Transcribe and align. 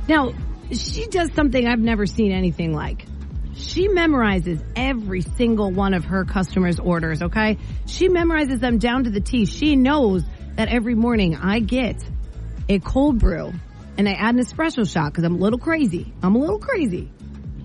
Now, 0.08 0.32
she 0.72 1.06
does 1.06 1.32
something 1.34 1.66
I've 1.66 1.78
never 1.78 2.06
seen 2.06 2.32
anything 2.32 2.74
like. 2.74 3.06
She 3.54 3.88
memorizes 3.88 4.62
every 4.76 5.20
single 5.20 5.70
one 5.70 5.94
of 5.94 6.04
her 6.06 6.24
customers' 6.24 6.78
orders, 6.78 7.22
okay? 7.22 7.58
She 7.86 8.08
memorizes 8.08 8.60
them 8.60 8.78
down 8.78 9.04
to 9.04 9.10
the 9.10 9.20
T. 9.20 9.44
She 9.44 9.76
knows 9.76 10.24
that 10.56 10.68
every 10.68 10.94
morning 10.94 11.36
I 11.36 11.60
get 11.60 12.02
a 12.68 12.78
cold 12.78 13.18
brew 13.18 13.52
and 13.98 14.08
I 14.08 14.12
add 14.12 14.34
an 14.34 14.40
espresso 14.40 14.90
shot 14.90 15.12
because 15.12 15.24
I'm 15.24 15.34
a 15.34 15.38
little 15.38 15.58
crazy. 15.58 16.12
I'm 16.22 16.34
a 16.34 16.38
little 16.38 16.58
crazy. 16.58 17.10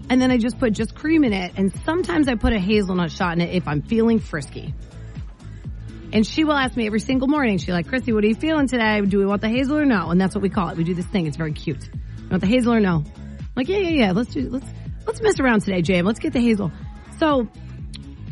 And 0.09 0.21
then 0.21 0.31
I 0.31 0.37
just 0.37 0.59
put 0.59 0.73
just 0.73 0.95
cream 0.95 1.23
in 1.23 1.33
it 1.33 1.53
and 1.57 1.73
sometimes 1.83 2.27
I 2.27 2.35
put 2.35 2.53
a 2.53 2.59
hazelnut 2.59 3.11
shot 3.11 3.33
in 3.33 3.41
it 3.41 3.55
if 3.55 3.67
I'm 3.67 3.81
feeling 3.81 4.19
frisky. 4.19 4.73
And 6.13 6.25
she 6.25 6.45
will 6.45 6.53
ask 6.53 6.75
me 6.77 6.87
every 6.87 7.01
single 7.01 7.27
morning, 7.27 7.57
she's 7.57 7.69
like, 7.69 7.87
Krissy, 7.87 8.13
what 8.13 8.23
are 8.23 8.27
you 8.27 8.35
feeling 8.35 8.67
today? 8.67 9.01
Do 9.01 9.19
we 9.19 9.25
want 9.25 9.41
the 9.41 9.49
hazel 9.49 9.77
or 9.77 9.85
no? 9.85 10.09
And 10.09 10.19
that's 10.19 10.33
what 10.33 10.41
we 10.41 10.49
call 10.49 10.69
it. 10.69 10.77
We 10.77 10.85
do 10.85 10.93
this 10.93 11.05
thing. 11.05 11.27
It's 11.27 11.35
very 11.35 11.51
cute. 11.51 11.83
You 11.83 12.29
want 12.29 12.41
the 12.41 12.47
hazel 12.47 12.73
or 12.73 12.79
no? 12.79 13.03
I'm 13.05 13.53
like, 13.55 13.67
yeah, 13.67 13.79
yeah, 13.79 13.89
yeah. 13.89 14.11
Let's 14.13 14.33
do, 14.33 14.49
let's, 14.49 14.65
let's 15.07 15.21
mess 15.21 15.39
around 15.39 15.61
today, 15.61 15.81
Jam. 15.81 16.05
Let's 16.05 16.19
get 16.19 16.33
the 16.33 16.41
hazel. 16.41 16.71
So 17.19 17.47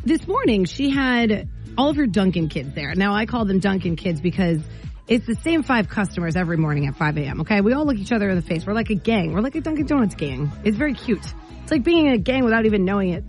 this 0.04 0.28
morning 0.28 0.66
she 0.66 0.90
had 0.92 1.50
all 1.78 1.90
of 1.90 1.96
her 1.96 2.06
Dunkin' 2.06 2.50
kids 2.50 2.76
there. 2.76 2.94
Now 2.96 3.16
I 3.16 3.26
call 3.26 3.46
them 3.46 3.60
Dunkin' 3.60 3.96
kids 3.96 4.22
because 4.22 4.60
it's 5.08 5.26
the 5.26 5.36
same 5.36 5.64
five 5.64 5.90
customers 5.90 6.36
every 6.36 6.58
morning 6.58 6.88
at 6.88 6.96
5 6.96 7.18
a.m. 7.18 7.42
Okay. 7.42 7.62
We 7.62 7.74
all 7.74 7.86
look 7.86 7.98
each 7.98 8.12
other 8.12 8.30
in 8.30 8.36
the 8.36 8.42
face. 8.42 8.66
We're 8.66 8.74
like 8.74 8.90
a 8.90 8.96
gang. 8.96 9.34
We're 9.34 9.42
like 9.42 9.56
a 9.56 9.62
Dunkin' 9.62 9.88
Donuts 9.88 10.16
gang. 10.16 10.52
It's 10.64 10.78
very 10.78 10.94
cute. 10.94 11.26
It's 11.64 11.72
like 11.72 11.84
being 11.84 12.08
in 12.08 12.14
a 12.14 12.18
gang 12.18 12.44
without 12.44 12.66
even 12.66 12.86
knowing 12.86 13.10
it. 13.10 13.24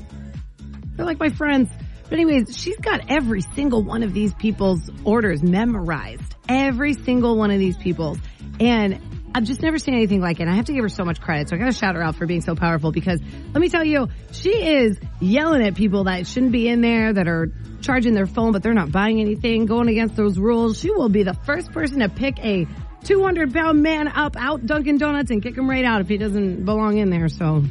They're 0.96 1.06
like 1.06 1.20
my 1.20 1.30
friends. 1.30 1.70
But 2.04 2.14
anyways, 2.14 2.56
she's 2.56 2.76
got 2.76 3.10
every 3.10 3.40
single 3.40 3.82
one 3.82 4.02
of 4.02 4.12
these 4.14 4.32
people's 4.34 4.90
orders 5.04 5.42
memorized. 5.42 6.34
Every 6.48 6.94
single 6.94 7.36
one 7.36 7.50
of 7.50 7.58
these 7.58 7.76
people's. 7.76 8.18
And 8.60 9.00
I've 9.36 9.44
just 9.44 9.60
never 9.60 9.78
seen 9.78 9.92
anything 9.92 10.22
like 10.22 10.40
it. 10.40 10.48
I 10.48 10.54
have 10.54 10.64
to 10.64 10.72
give 10.72 10.82
her 10.82 10.88
so 10.88 11.04
much 11.04 11.20
credit. 11.20 11.50
So 11.50 11.56
I 11.56 11.58
gotta 11.58 11.74
shout 11.74 11.94
her 11.94 12.02
out 12.02 12.16
for 12.16 12.24
being 12.24 12.40
so 12.40 12.54
powerful 12.54 12.90
because 12.90 13.20
let 13.52 13.60
me 13.60 13.68
tell 13.68 13.84
you, 13.84 14.08
she 14.32 14.48
is 14.48 14.98
yelling 15.20 15.62
at 15.62 15.74
people 15.74 16.04
that 16.04 16.26
shouldn't 16.26 16.52
be 16.52 16.68
in 16.68 16.80
there, 16.80 17.12
that 17.12 17.28
are 17.28 17.52
charging 17.82 18.14
their 18.14 18.24
phone, 18.24 18.52
but 18.52 18.62
they're 18.62 18.72
not 18.72 18.90
buying 18.90 19.20
anything, 19.20 19.66
going 19.66 19.90
against 19.90 20.16
those 20.16 20.38
rules. 20.38 20.78
She 20.80 20.90
will 20.90 21.10
be 21.10 21.22
the 21.22 21.34
first 21.34 21.70
person 21.70 21.98
to 21.98 22.08
pick 22.08 22.38
a 22.38 22.66
200 23.04 23.52
pound 23.52 23.82
man 23.82 24.08
up 24.08 24.36
out 24.38 24.64
Dunkin' 24.64 24.96
Donuts 24.96 25.30
and 25.30 25.42
kick 25.42 25.54
him 25.54 25.68
right 25.68 25.84
out 25.84 26.00
if 26.00 26.08
he 26.08 26.16
doesn't 26.16 26.64
belong 26.64 26.96
in 26.96 27.10
there. 27.10 27.28
So 27.28 27.62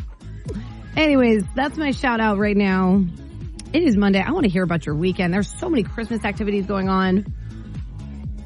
anyways, 0.96 1.42
that's 1.56 1.76
my 1.78 1.90
shout 1.90 2.20
out 2.20 2.38
right 2.38 2.56
now. 2.56 3.04
It 3.72 3.82
is 3.82 3.96
Monday. 3.96 4.20
I 4.20 4.30
want 4.30 4.44
to 4.44 4.50
hear 4.50 4.62
about 4.62 4.86
your 4.86 4.94
weekend. 4.94 5.34
There's 5.34 5.52
so 5.58 5.68
many 5.68 5.82
Christmas 5.82 6.24
activities 6.24 6.66
going 6.66 6.88
on. 6.88 7.34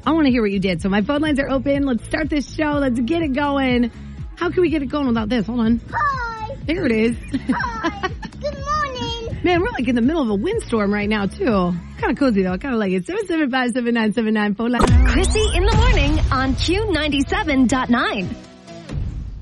I 0.05 0.11
want 0.11 0.25
to 0.27 0.31
hear 0.31 0.41
what 0.41 0.51
you 0.51 0.59
did. 0.59 0.81
So 0.81 0.89
my 0.89 1.01
phone 1.01 1.21
lines 1.21 1.39
are 1.39 1.49
open. 1.49 1.83
Let's 1.83 2.05
start 2.05 2.29
this 2.29 2.53
show. 2.53 2.73
Let's 2.73 2.99
get 2.99 3.21
it 3.23 3.33
going. 3.33 3.91
How 4.35 4.51
can 4.51 4.61
we 4.61 4.69
get 4.69 4.81
it 4.83 4.87
going 4.87 5.07
without 5.07 5.29
this? 5.29 5.47
Hold 5.47 5.61
on. 5.61 5.81
Hi. 5.91 6.55
There 6.65 6.85
it 6.85 6.91
is. 6.91 7.17
Hi. 7.49 8.09
Good 8.41 8.57
morning. 8.57 9.39
Man, 9.43 9.61
we're 9.61 9.71
like 9.71 9.87
in 9.87 9.95
the 9.95 10.01
middle 10.01 10.21
of 10.21 10.29
a 10.29 10.35
windstorm 10.35 10.93
right 10.93 11.09
now 11.09 11.25
too. 11.25 11.45
Kind 11.45 12.11
of 12.11 12.17
cozy 12.17 12.43
though. 12.43 12.53
I 12.53 12.57
kind 12.57 12.73
of 12.73 12.79
like 12.79 12.91
it. 12.91 13.05
Seven 13.05 13.25
seven 13.27 13.49
five 13.49 13.71
seven 13.71 13.93
nine 13.93 14.13
seven 14.13 14.33
nine 14.33 14.55
phone 14.55 14.71
line. 14.71 14.81
Krissy 14.81 15.55
in 15.55 15.65
the 15.65 15.75
morning 15.75 16.19
on 16.31 16.55
Q97.9. 16.55 18.35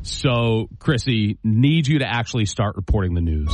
So, 0.03 0.68
Krissy, 0.80 1.38
need 1.44 1.88
you 1.88 2.00
to 2.00 2.06
actually 2.06 2.45
start 2.45 2.75
reporting 2.75 3.13
the 3.13 3.22
news. 3.22 3.50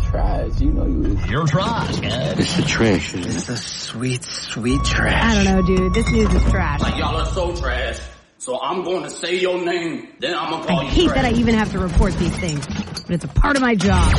You 0.00 0.08
trash. 0.10 0.60
You 0.60 0.72
know 0.72 0.86
you 0.86 1.14
was... 1.14 1.26
You're 1.30 1.46
trash, 1.46 2.00
man. 2.00 2.38
It's 2.38 2.56
the 2.56 2.62
trash. 2.62 3.14
It's 3.14 3.46
the 3.46 3.56
sweet, 3.56 4.22
sweet 4.24 4.82
trash. 4.84 5.22
I 5.22 5.34
don't 5.34 5.44
know, 5.44 5.62
dude. 5.76 5.94
This 5.94 6.10
news 6.10 6.32
is 6.32 6.42
trash. 6.50 6.80
Like 6.80 6.96
y'all 6.96 7.16
are 7.16 7.26
so 7.26 7.54
trash. 7.56 7.98
So 8.38 8.58
I'm 8.60 8.82
going 8.84 9.02
to 9.04 9.10
say 9.10 9.38
your 9.38 9.62
name, 9.62 10.08
then 10.18 10.34
I'm 10.34 10.50
gonna 10.50 10.66
call 10.66 10.80
I 10.80 10.84
you 10.84 10.88
hate 10.88 11.04
trash. 11.08 11.16
that 11.16 11.24
I 11.26 11.32
even 11.38 11.54
have 11.54 11.72
to 11.72 11.78
report 11.78 12.14
these 12.14 12.34
things, 12.36 12.66
but 12.66 13.10
it's 13.10 13.24
a 13.24 13.28
part 13.28 13.56
of 13.56 13.62
my 13.62 13.74
job. 13.74 14.14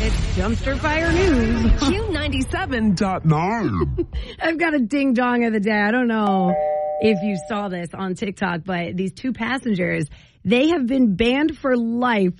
It's 0.00 0.14
dumpster 0.36 0.78
fire 0.78 1.10
news. 1.10 1.72
Q97. 1.72 4.36
I've 4.40 4.58
got 4.58 4.74
a 4.74 4.78
ding 4.78 5.14
dong 5.14 5.44
of 5.44 5.52
the 5.54 5.60
day. 5.60 5.80
I 5.80 5.90
don't 5.90 6.06
know 6.08 6.54
if 7.00 7.22
you 7.22 7.38
saw 7.48 7.68
this 7.68 7.94
on 7.94 8.14
TikTok, 8.14 8.60
but 8.64 8.96
these 8.96 9.12
two 9.12 9.32
passengers, 9.32 10.06
they 10.44 10.68
have 10.68 10.86
been 10.86 11.16
banned 11.16 11.56
for 11.56 11.74
life 11.76 12.34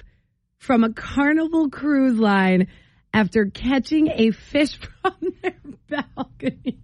from 0.59 0.85
a 0.85 0.93
Carnival 0.93 1.71
cruise 1.71 2.19
line 2.19 2.69
after 3.13 3.47
catching 3.47 4.09
a 4.09 4.31
fish 4.31 4.79
from 5.03 5.15
their 5.43 5.57
balcony. 5.89 6.79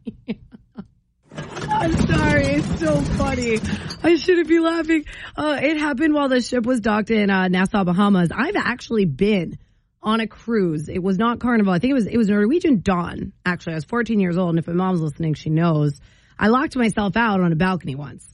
I'm 1.36 1.96
sorry, 2.06 2.46
it's 2.46 2.80
so 2.80 3.00
funny. 3.00 3.58
I 4.02 4.14
shouldn't 4.16 4.48
be 4.48 4.60
laughing. 4.60 5.04
Uh, 5.36 5.58
it 5.60 5.76
happened 5.76 6.14
while 6.14 6.28
the 6.28 6.40
ship 6.40 6.64
was 6.64 6.80
docked 6.80 7.10
in 7.10 7.28
uh, 7.28 7.48
Nassau, 7.48 7.84
Bahamas. 7.84 8.30
I've 8.32 8.56
actually 8.56 9.04
been 9.04 9.58
on 10.00 10.20
a 10.20 10.28
cruise. 10.28 10.88
It 10.88 11.02
was 11.02 11.18
not 11.18 11.40
Carnival. 11.40 11.72
I 11.72 11.80
think 11.80 11.90
it 11.90 11.94
was 11.94 12.06
it 12.06 12.16
was 12.16 12.28
Norwegian 12.28 12.80
Dawn. 12.82 13.32
Actually, 13.44 13.72
I 13.72 13.76
was 13.76 13.84
14 13.84 14.20
years 14.20 14.38
old, 14.38 14.50
and 14.50 14.58
if 14.58 14.68
my 14.68 14.74
mom's 14.74 15.00
listening, 15.00 15.34
she 15.34 15.50
knows. 15.50 16.00
I 16.38 16.48
locked 16.48 16.76
myself 16.76 17.16
out 17.16 17.40
on 17.40 17.52
a 17.52 17.56
balcony 17.56 17.94
once. 17.96 18.26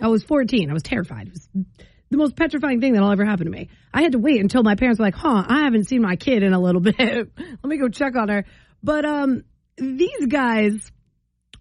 I 0.00 0.08
was 0.08 0.22
14. 0.22 0.70
I 0.70 0.72
was 0.72 0.82
terrified. 0.82 1.28
It 1.28 1.32
was 1.32 1.48
the 2.14 2.22
most 2.22 2.36
petrifying 2.36 2.80
thing 2.80 2.92
that'll 2.92 3.10
ever 3.10 3.24
happen 3.24 3.46
to 3.46 3.50
me. 3.50 3.68
I 3.92 4.02
had 4.02 4.12
to 4.12 4.18
wait 4.18 4.40
until 4.40 4.62
my 4.62 4.76
parents 4.76 4.98
were 4.98 5.06
like, 5.06 5.14
"Huh, 5.14 5.44
I 5.46 5.64
haven't 5.64 5.84
seen 5.84 6.02
my 6.02 6.16
kid 6.16 6.42
in 6.42 6.52
a 6.52 6.60
little 6.60 6.80
bit. 6.92 6.96
Let 6.96 7.64
me 7.64 7.76
go 7.76 7.88
check 7.88 8.16
on 8.16 8.28
her." 8.28 8.44
But 8.82 9.04
um, 9.04 9.44
these 9.76 10.26
guys 10.26 10.90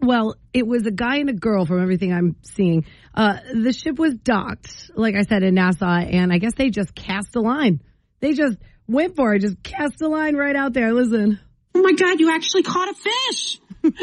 well, 0.03 0.36
it 0.53 0.68
was 0.68 0.86
a 0.86 0.91
guy 0.91 1.18
and 1.18 1.30
a 1.30 1.34
girl 1.34 1.66
from 1.66 1.81
everything 1.81 2.14
I'm 2.14 2.36
seeing. 2.41 2.86
Uh, 3.14 3.38
the 3.53 3.72
ship 3.72 3.97
was 3.97 4.14
docked, 4.16 4.91
like 4.96 5.16
I 5.16 5.22
said, 5.22 5.44
in 5.44 5.55
Nassau, 5.55 5.85
and 5.85 6.32
I 6.32 6.38
guess 6.38 6.53
they 6.56 6.70
just 6.70 6.94
cast 6.94 7.35
a 7.35 7.41
line. 7.41 7.82
They 8.20 8.34
just 8.34 8.58
went 8.88 9.16
for 9.16 9.34
it, 9.34 9.40
just 9.40 9.61
cast 9.64 10.02
a 10.02 10.08
line 10.08 10.35
right 10.35 10.56
out 10.56 10.73
there. 10.73 10.94
Listen. 10.94 11.40
Oh 11.73 11.82
my 11.82 11.94
God, 11.94 12.20
you 12.20 12.32
actually 12.32 12.64
caught 12.64 12.90
a 12.90 12.94
fish. 12.94 13.59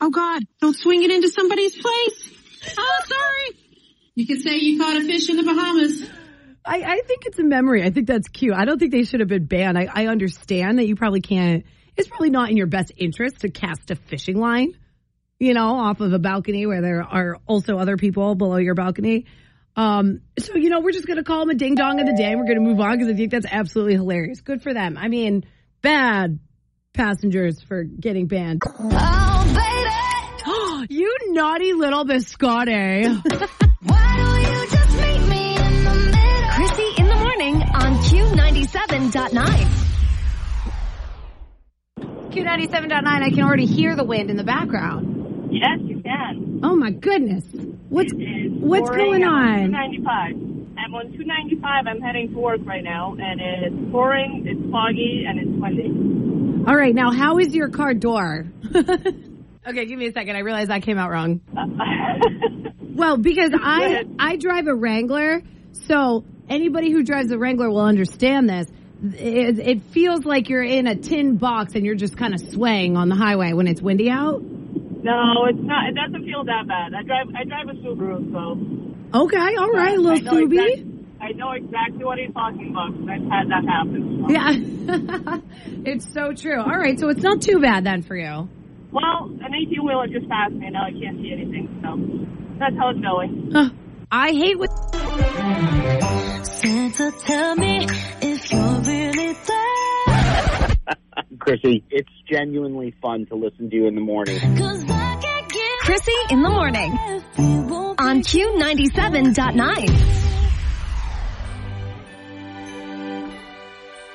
oh 0.00 0.10
God, 0.10 0.42
don't 0.60 0.76
swing 0.76 1.02
it 1.02 1.10
into 1.10 1.28
somebody's 1.30 1.74
place. 1.74 2.32
Oh, 2.76 3.00
sorry. 3.06 3.67
You 4.18 4.26
could 4.26 4.42
say 4.42 4.56
you 4.56 4.80
caught 4.80 4.96
a 4.96 5.04
fish 5.04 5.30
in 5.30 5.36
the 5.36 5.44
Bahamas. 5.44 6.02
I, 6.64 6.82
I 6.82 7.00
think 7.06 7.26
it's 7.26 7.38
a 7.38 7.44
memory. 7.44 7.84
I 7.84 7.90
think 7.90 8.08
that's 8.08 8.26
cute. 8.26 8.52
I 8.52 8.64
don't 8.64 8.76
think 8.76 8.90
they 8.90 9.04
should 9.04 9.20
have 9.20 9.28
been 9.28 9.44
banned. 9.44 9.78
I, 9.78 9.86
I 9.94 10.06
understand 10.08 10.80
that 10.80 10.88
you 10.88 10.96
probably 10.96 11.20
can't, 11.20 11.64
it's 11.96 12.08
probably 12.08 12.30
not 12.30 12.50
in 12.50 12.56
your 12.56 12.66
best 12.66 12.90
interest 12.96 13.42
to 13.42 13.48
cast 13.48 13.92
a 13.92 13.94
fishing 13.94 14.36
line, 14.36 14.72
you 15.38 15.54
know, 15.54 15.68
off 15.68 16.00
of 16.00 16.12
a 16.12 16.18
balcony 16.18 16.66
where 16.66 16.82
there 16.82 17.00
are 17.00 17.36
also 17.46 17.78
other 17.78 17.96
people 17.96 18.34
below 18.34 18.56
your 18.56 18.74
balcony. 18.74 19.26
Um, 19.76 20.22
so, 20.36 20.56
you 20.56 20.68
know, 20.68 20.80
we're 20.80 20.90
just 20.90 21.06
going 21.06 21.18
to 21.18 21.22
call 21.22 21.38
them 21.38 21.50
a 21.50 21.54
ding 21.54 21.76
dong 21.76 22.00
of 22.00 22.06
the 22.06 22.14
day. 22.14 22.32
And 22.32 22.40
we're 22.40 22.46
going 22.46 22.58
to 22.58 22.68
move 22.68 22.80
on 22.80 22.98
because 22.98 23.14
I 23.14 23.14
think 23.14 23.30
that's 23.30 23.46
absolutely 23.48 23.94
hilarious. 23.94 24.40
Good 24.40 24.62
for 24.62 24.74
them. 24.74 24.98
I 24.98 25.06
mean, 25.06 25.44
bad 25.80 26.40
passengers 26.92 27.62
for 27.62 27.84
getting 27.84 28.26
banned. 28.26 28.62
Oh, 28.66 29.54
baby. 29.54 30.92
you 31.00 31.16
naughty 31.28 31.72
little 31.72 32.04
biscotti. 32.04 33.58
Q97.9. 39.10 39.68
Q97.9, 42.30 43.06
I 43.06 43.30
can 43.30 43.40
already 43.40 43.66
hear 43.66 43.96
the 43.96 44.04
wind 44.04 44.30
in 44.30 44.36
the 44.36 44.44
background. 44.44 45.50
Yes, 45.50 45.78
you 45.82 46.00
can. 46.02 46.60
Oh 46.62 46.76
my 46.76 46.90
goodness. 46.90 47.44
What's 47.88 48.12
what's 48.12 48.90
going 48.90 49.24
I'm 49.24 49.30
on? 49.30 49.70
295. 49.70 50.34
I'm 50.78 50.94
on 50.94 51.12
295. 51.12 51.86
I'm 51.86 52.00
heading 52.00 52.32
to 52.32 52.38
work 52.38 52.60
right 52.64 52.84
now, 52.84 53.16
and 53.18 53.40
it's 53.40 53.90
pouring, 53.90 54.44
it's 54.46 54.70
foggy, 54.70 55.24
and 55.26 55.38
it's 55.38 55.50
windy. 55.50 56.68
All 56.68 56.76
right, 56.76 56.94
now 56.94 57.10
how 57.10 57.38
is 57.38 57.54
your 57.54 57.70
car 57.70 57.94
door? 57.94 58.46
okay, 58.74 59.86
give 59.86 59.98
me 59.98 60.06
a 60.08 60.12
second. 60.12 60.36
I 60.36 60.40
realize 60.40 60.68
I 60.68 60.80
came 60.80 60.98
out 60.98 61.10
wrong. 61.10 61.40
Well, 62.98 63.16
because 63.16 63.52
I 63.54 64.02
I 64.18 64.34
drive 64.34 64.66
a 64.66 64.74
Wrangler, 64.74 65.42
so 65.86 66.24
anybody 66.48 66.90
who 66.90 67.04
drives 67.04 67.30
a 67.30 67.38
Wrangler 67.38 67.70
will 67.70 67.84
understand 67.84 68.50
this. 68.50 68.66
It, 69.02 69.58
it 69.60 69.82
feels 69.92 70.24
like 70.24 70.48
you're 70.48 70.62
in 70.64 70.86
a 70.88 70.96
tin 70.96 71.36
box 71.36 71.74
and 71.74 71.84
you're 71.86 71.94
just 71.94 72.16
kind 72.16 72.34
of 72.34 72.40
swaying 72.40 72.96
on 72.96 73.08
the 73.08 73.14
highway 73.14 73.52
when 73.52 73.68
it's 73.68 73.80
windy 73.80 74.10
out. 74.10 74.42
no, 74.42 75.44
it's 75.46 75.58
not. 75.60 75.88
It 75.88 75.94
doesn't 75.94 76.24
feel 76.24 76.44
that 76.44 76.66
bad. 76.66 76.92
I 76.94 77.02
drive. 77.04 77.26
I 77.36 77.44
drive 77.44 77.68
a 77.68 77.78
Subaru, 77.80 78.32
so 78.32 79.18
Okay, 79.20 79.56
all 79.56 79.70
right, 79.70 79.96
little 79.98 80.18
Subi. 80.32 80.94
I 81.20 81.32
know 81.32 81.52
exactly 81.52 82.04
what 82.04 82.18
he's 82.18 82.32
talking 82.34 82.70
about. 82.70 82.92
'cause 82.94 83.08
I've 83.08 83.30
had 83.30 83.48
that 83.50 83.64
happen. 83.68 84.24
so. 84.26 84.32
Yeah, 84.32 85.40
it's 85.92 86.12
so 86.12 86.32
true. 86.32 86.60
All 86.60 86.76
right, 86.78 86.98
so 86.98 87.08
it's 87.08 87.22
not 87.22 87.40
too 87.40 87.60
bad 87.60 87.84
then 87.84 88.02
for 88.02 88.16
you. 88.16 88.48
Well, 88.90 89.30
an 89.40 89.54
18 89.54 89.84
wheeler 89.84 90.06
just 90.08 90.28
passed 90.28 90.54
me. 90.54 90.70
Now 90.70 90.84
I 90.86 90.90
can't 90.92 91.18
see 91.20 91.32
anything. 91.32 91.68
So 91.82 92.58
that's 92.58 92.76
how 92.76 92.90
it's 92.90 93.00
going. 93.00 93.50
Huh. 93.52 93.70
I 94.10 94.32
hate 94.32 94.58
what. 94.58 94.70
Santa, 96.46 97.12
tell 97.20 97.54
me 97.56 97.86
if 98.22 98.50
you're 98.50 98.80
really 98.80 99.34
there. 99.34 100.68
Krissy, 101.36 101.82
it's 101.90 102.08
genuinely 102.30 102.94
fun 103.02 103.26
to 103.26 103.34
listen 103.34 103.68
to 103.68 103.76
you 103.76 103.86
in 103.86 103.94
the 103.94 104.00
morning. 104.00 104.38
Cause 104.56 104.82
I 104.88 105.18
can't 105.20 105.50
get 105.50 105.78
Krissy 105.82 106.30
in 106.32 106.40
the 106.42 106.48
morning 106.48 106.96
if 107.06 107.22
you 107.38 107.60
won't 107.62 108.00
on 108.00 108.22
Q97.9. 108.22 110.14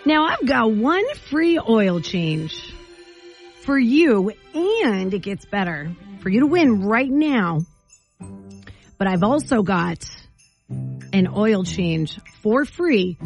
Now 0.06 0.26
I've 0.26 0.46
got 0.46 0.70
one 0.72 1.04
free 1.30 1.58
oil 1.60 2.02
change 2.02 2.74
for 3.62 3.78
you, 3.78 4.32
and 4.54 5.14
it 5.14 5.20
gets 5.20 5.46
better 5.46 5.92
for 6.20 6.30
you 6.30 6.42
to 6.42 6.48
win 6.48 6.82
right 6.82 7.10
now. 7.10 7.62
But 8.98 9.08
I've 9.08 9.24
also 9.24 9.64
got 9.64 10.04
an 10.70 11.28
oil 11.36 11.64
change 11.64 12.20
for 12.42 12.66
free 12.66 13.18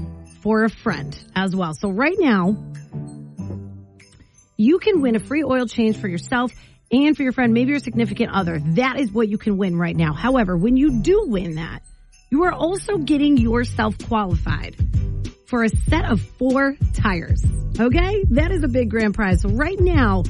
for 0.41 0.63
a 0.63 0.69
friend 0.69 1.17
as 1.35 1.55
well. 1.55 1.73
So 1.73 1.89
right 1.89 2.15
now, 2.17 2.55
you 4.57 4.79
can 4.79 5.01
win 5.01 5.15
a 5.15 5.19
free 5.19 5.43
oil 5.43 5.67
change 5.67 5.97
for 5.97 6.07
yourself 6.07 6.51
and 6.91 7.15
for 7.15 7.23
your 7.23 7.31
friend, 7.31 7.53
maybe 7.53 7.71
your 7.71 7.79
significant 7.79 8.31
other. 8.33 8.59
That 8.59 8.99
is 8.99 9.11
what 9.11 9.29
you 9.29 9.37
can 9.37 9.57
win 9.57 9.77
right 9.77 9.95
now. 9.95 10.13
However, 10.13 10.57
when 10.57 10.77
you 10.77 11.01
do 11.01 11.25
win 11.27 11.55
that, 11.55 11.81
you 12.29 12.43
are 12.43 12.53
also 12.53 12.97
getting 12.97 13.37
yourself 13.37 13.97
qualified 14.07 14.75
for 15.47 15.63
a 15.63 15.69
set 15.69 16.05
of 16.05 16.21
four 16.21 16.75
tires. 16.93 17.43
Okay? 17.79 18.23
That 18.31 18.51
is 18.51 18.63
a 18.63 18.67
big 18.67 18.89
grand 18.89 19.15
prize. 19.15 19.41
So 19.41 19.49
right 19.49 19.79
now, 19.79 20.23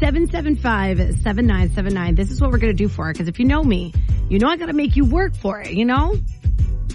775-7979. 0.00 2.16
This 2.16 2.30
is 2.30 2.40
what 2.40 2.50
we're 2.50 2.58
going 2.58 2.76
to 2.76 2.84
do 2.84 2.88
for 2.88 3.06
her. 3.06 3.12
Cause 3.12 3.28
if 3.28 3.38
you 3.38 3.44
know 3.44 3.62
me, 3.62 3.92
you 4.28 4.38
know 4.38 4.48
I 4.48 4.56
got 4.56 4.66
to 4.66 4.72
make 4.72 4.96
you 4.96 5.04
work 5.04 5.34
for 5.34 5.60
it, 5.60 5.72
you 5.72 5.84
know? 5.84 6.14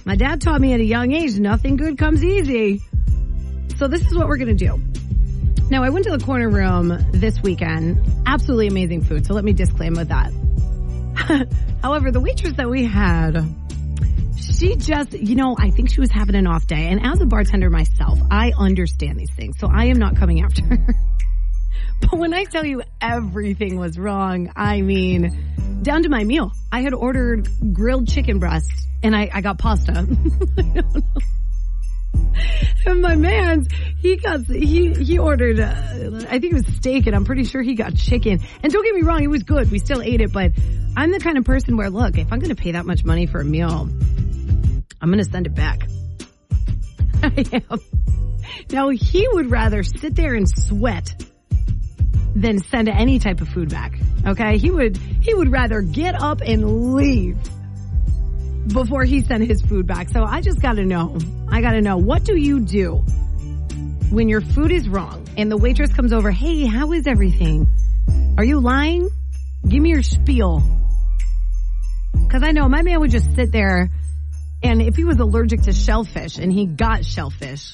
My 0.05 0.15
dad 0.15 0.41
taught 0.41 0.61
me 0.61 0.73
at 0.73 0.79
a 0.79 0.85
young 0.85 1.11
age, 1.11 1.37
nothing 1.37 1.75
good 1.75 1.97
comes 1.97 2.23
easy. 2.23 2.81
So 3.77 3.87
this 3.87 4.05
is 4.07 4.15
what 4.15 4.27
we're 4.27 4.37
to 4.37 4.53
do. 4.53 4.81
Now 5.69 5.83
I 5.83 5.89
went 5.89 6.05
to 6.05 6.11
the 6.11 6.23
corner 6.23 6.49
room 6.49 6.97
this 7.11 7.41
weekend. 7.41 7.99
Absolutely 8.25 8.67
amazing 8.67 9.03
food. 9.03 9.25
So 9.25 9.33
let 9.33 9.43
me 9.43 9.51
disclaim 9.51 9.95
with 9.95 10.07
that. 10.07 10.31
However, 11.83 12.09
the 12.09 12.21
waitress 12.21 12.53
that 12.53 12.69
we 12.69 12.85
had, 12.85 13.43
she 14.37 14.77
just, 14.77 15.11
you 15.11 15.35
know, 15.35 15.57
I 15.59 15.71
think 15.71 15.89
she 15.89 15.99
was 15.99 16.09
having 16.09 16.35
an 16.35 16.47
off 16.47 16.67
day. 16.67 16.87
And 16.87 17.05
as 17.05 17.19
a 17.19 17.25
bartender 17.25 17.69
myself, 17.69 18.17
I 18.31 18.53
understand 18.57 19.19
these 19.19 19.33
things. 19.35 19.59
So 19.59 19.67
I 19.67 19.85
am 19.85 19.99
not 19.99 20.15
coming 20.15 20.41
after 20.41 20.63
her. 20.65 20.95
But 21.99 22.17
when 22.17 22.33
I 22.33 22.45
tell 22.45 22.65
you 22.65 22.83
everything 23.01 23.77
was 23.77 23.99
wrong, 23.99 24.51
I 24.55 24.81
mean, 24.81 25.37
down 25.81 26.03
to 26.03 26.09
my 26.09 26.23
meal. 26.23 26.51
I 26.71 26.81
had 26.81 26.93
ordered 26.93 27.47
grilled 27.73 28.07
chicken 28.07 28.39
breast 28.39 28.71
and 29.03 29.15
I, 29.15 29.29
I 29.33 29.41
got 29.41 29.57
pasta. 29.57 30.07
And 32.85 33.01
my 33.01 33.15
man's, 33.15 33.67
he 33.99 34.15
got, 34.15 34.41
he, 34.45 34.93
he 34.93 35.19
ordered, 35.19 35.59
uh, 35.59 35.73
I 36.29 36.39
think 36.39 36.45
it 36.45 36.53
was 36.53 36.67
steak 36.77 37.05
and 37.05 37.15
I'm 37.15 37.25
pretty 37.25 37.43
sure 37.43 37.61
he 37.61 37.75
got 37.75 37.95
chicken. 37.95 38.39
And 38.63 38.71
don't 38.71 38.83
get 38.85 38.95
me 38.95 39.01
wrong, 39.01 39.21
it 39.23 39.27
was 39.27 39.43
good. 39.43 39.69
We 39.69 39.79
still 39.79 40.01
ate 40.01 40.21
it, 40.21 40.31
but 40.31 40.53
I'm 40.95 41.11
the 41.11 41.19
kind 41.19 41.37
of 41.37 41.43
person 41.43 41.75
where, 41.75 41.89
look, 41.89 42.17
if 42.17 42.31
I'm 42.31 42.39
going 42.39 42.55
to 42.55 42.61
pay 42.61 42.71
that 42.71 42.85
much 42.85 43.03
money 43.03 43.25
for 43.25 43.41
a 43.41 43.45
meal, 43.45 43.89
I'm 45.01 45.09
going 45.09 45.23
to 45.23 45.29
send 45.29 45.47
it 45.47 45.55
back. 45.55 45.81
I 47.23 47.63
am. 47.69 47.79
Now 48.71 48.89
he 48.89 49.27
would 49.33 49.51
rather 49.51 49.83
sit 49.83 50.15
there 50.15 50.35
and 50.35 50.47
sweat 50.47 51.25
than 52.35 52.59
send 52.59 52.87
any 52.87 53.19
type 53.19 53.41
of 53.41 53.49
food 53.49 53.69
back. 53.69 53.99
Okay. 54.25 54.57
He 54.57 54.69
would, 54.71 54.97
he 55.21 55.33
would 55.33 55.51
rather 55.51 55.81
get 55.81 56.21
up 56.21 56.41
and 56.41 56.95
leave 56.95 57.37
before 58.67 59.03
he 59.03 59.21
sent 59.21 59.43
his 59.47 59.61
food 59.61 59.87
back. 59.87 60.09
So 60.09 60.23
I 60.23 60.41
just 60.41 60.61
gotta 60.61 60.85
know. 60.85 61.17
I 61.49 61.61
gotta 61.61 61.81
know. 61.81 61.97
What 61.97 62.23
do 62.23 62.35
you 62.35 62.59
do 62.59 63.03
when 64.09 64.29
your 64.29 64.41
food 64.41 64.71
is 64.71 64.87
wrong 64.87 65.27
and 65.37 65.51
the 65.51 65.57
waitress 65.57 65.93
comes 65.93 66.13
over? 66.13 66.31
Hey, 66.31 66.65
how 66.65 66.91
is 66.93 67.07
everything? 67.07 67.67
Are 68.37 68.43
you 68.43 68.59
lying? 68.59 69.09
Give 69.67 69.81
me 69.81 69.89
your 69.89 70.03
spiel. 70.03 70.63
Cause 72.29 72.43
I 72.43 72.51
know 72.51 72.67
my 72.67 72.81
man 72.81 72.99
would 72.99 73.11
just 73.11 73.33
sit 73.35 73.51
there 73.51 73.89
and 74.63 74.81
if 74.81 74.95
he 74.95 75.05
was 75.05 75.19
allergic 75.19 75.61
to 75.63 75.71
shellfish 75.71 76.37
and 76.37 76.51
he 76.51 76.65
got 76.65 77.05
shellfish 77.05 77.73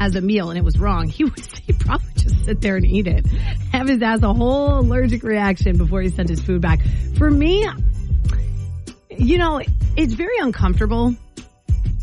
as 0.00 0.16
a 0.16 0.20
meal 0.20 0.50
and 0.50 0.58
it 0.58 0.64
was 0.64 0.78
wrong, 0.78 1.08
he 1.08 1.24
would 1.24 1.46
he'd 1.66 1.71
probably 1.84 2.12
just 2.16 2.44
sit 2.44 2.60
there 2.60 2.76
and 2.76 2.86
eat 2.86 3.06
it. 3.06 3.26
Have 3.72 3.88
his 3.88 4.02
ass 4.02 4.22
a 4.22 4.32
whole 4.32 4.80
allergic 4.80 5.22
reaction 5.22 5.76
before 5.76 6.02
he 6.02 6.08
sent 6.08 6.28
his 6.28 6.40
food 6.40 6.60
back. 6.60 6.80
For 7.16 7.30
me, 7.30 7.68
you 9.10 9.38
know, 9.38 9.60
it's 9.96 10.14
very 10.14 10.38
uncomfortable, 10.38 11.14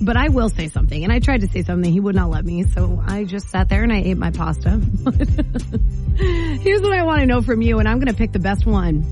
but 0.01 0.15
I 0.17 0.29
will 0.29 0.49
say 0.49 0.67
something. 0.67 1.03
And 1.03 1.11
I 1.11 1.19
tried 1.19 1.41
to 1.41 1.47
say 1.47 1.63
something. 1.63 1.91
He 1.91 1.99
would 1.99 2.15
not 2.15 2.29
let 2.29 2.45
me. 2.45 2.63
So 2.63 3.03
I 3.05 3.25
just 3.25 3.49
sat 3.49 3.69
there 3.69 3.83
and 3.83 3.91
I 3.91 3.97
ate 3.97 4.17
my 4.17 4.31
pasta. 4.31 4.69
Here's 6.15 6.81
what 6.81 6.93
I 6.93 7.03
want 7.03 7.21
to 7.21 7.25
know 7.25 7.41
from 7.41 7.61
you. 7.61 7.79
And 7.79 7.87
I'm 7.87 7.97
going 7.99 8.07
to 8.07 8.13
pick 8.13 8.31
the 8.31 8.39
best 8.39 8.65
one. 8.65 9.03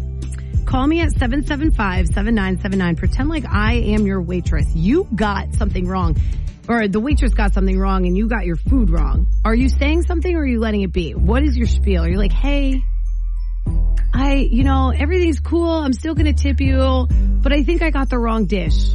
Call 0.65 0.85
me 0.85 0.99
at 0.99 1.09
775-7979. 1.11 2.97
Pretend 2.97 3.29
like 3.29 3.45
I 3.45 3.75
am 3.75 4.05
your 4.05 4.21
waitress. 4.21 4.67
You 4.75 5.07
got 5.15 5.53
something 5.53 5.87
wrong. 5.87 6.17
Or 6.69 6.87
the 6.87 6.99
waitress 6.99 7.33
got 7.33 7.53
something 7.53 7.79
wrong 7.79 8.05
and 8.05 8.17
you 8.17 8.27
got 8.27 8.45
your 8.45 8.57
food 8.57 8.89
wrong. 8.89 9.27
Are 9.45 9.55
you 9.55 9.69
saying 9.69 10.01
something 10.03 10.35
or 10.35 10.41
are 10.41 10.45
you 10.45 10.59
letting 10.59 10.81
it 10.81 10.91
be? 10.91 11.13
What 11.13 11.43
is 11.43 11.57
your 11.57 11.67
spiel? 11.67 12.03
Are 12.03 12.09
you 12.09 12.17
like, 12.17 12.33
hey, 12.33 12.83
I, 14.13 14.35
you 14.35 14.63
know, 14.63 14.91
everything's 14.91 15.39
cool. 15.39 15.69
I'm 15.69 15.93
still 15.93 16.13
going 16.13 16.25
to 16.25 16.33
tip 16.33 16.59
you, 16.59 17.07
but 17.41 17.53
I 17.53 17.63
think 17.63 17.83
I 17.83 17.91
got 17.91 18.09
the 18.09 18.17
wrong 18.17 18.45
dish. 18.45 18.89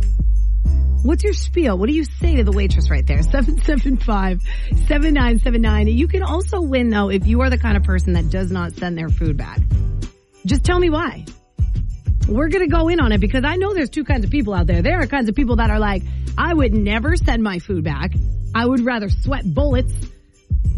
What's 1.02 1.24
your 1.24 1.32
spiel? 1.32 1.78
What 1.78 1.88
do 1.88 1.94
you 1.94 2.04
say 2.04 2.36
to 2.36 2.44
the 2.44 2.52
waitress 2.52 2.90
right 2.90 3.06
there? 3.06 3.18
775-7979. 3.18 5.96
You 5.96 6.08
can 6.08 6.22
also 6.22 6.60
win 6.60 6.90
though 6.90 7.08
if 7.08 7.26
you 7.26 7.40
are 7.40 7.50
the 7.50 7.58
kind 7.58 7.76
of 7.76 7.82
person 7.82 8.12
that 8.12 8.30
does 8.30 8.52
not 8.52 8.72
send 8.72 8.96
their 8.96 9.08
food 9.08 9.36
back. 9.36 9.58
Just 10.44 10.64
tell 10.64 10.78
me 10.78 10.90
why. 10.90 11.24
We're 12.28 12.48
going 12.48 12.64
to 12.64 12.70
go 12.70 12.88
in 12.88 13.00
on 13.00 13.12
it 13.12 13.18
because 13.18 13.44
I 13.44 13.56
know 13.56 13.74
there's 13.74 13.90
two 13.90 14.04
kinds 14.04 14.24
of 14.24 14.30
people 14.30 14.54
out 14.54 14.66
there. 14.66 14.82
There 14.82 15.00
are 15.00 15.06
kinds 15.06 15.28
of 15.28 15.34
people 15.34 15.56
that 15.56 15.70
are 15.70 15.78
like, 15.78 16.02
I 16.38 16.54
would 16.54 16.72
never 16.72 17.16
send 17.16 17.42
my 17.42 17.58
food 17.58 17.84
back. 17.84 18.12
I 18.54 18.64
would 18.64 18.80
rather 18.80 19.08
sweat 19.08 19.42
bullets 19.44 19.92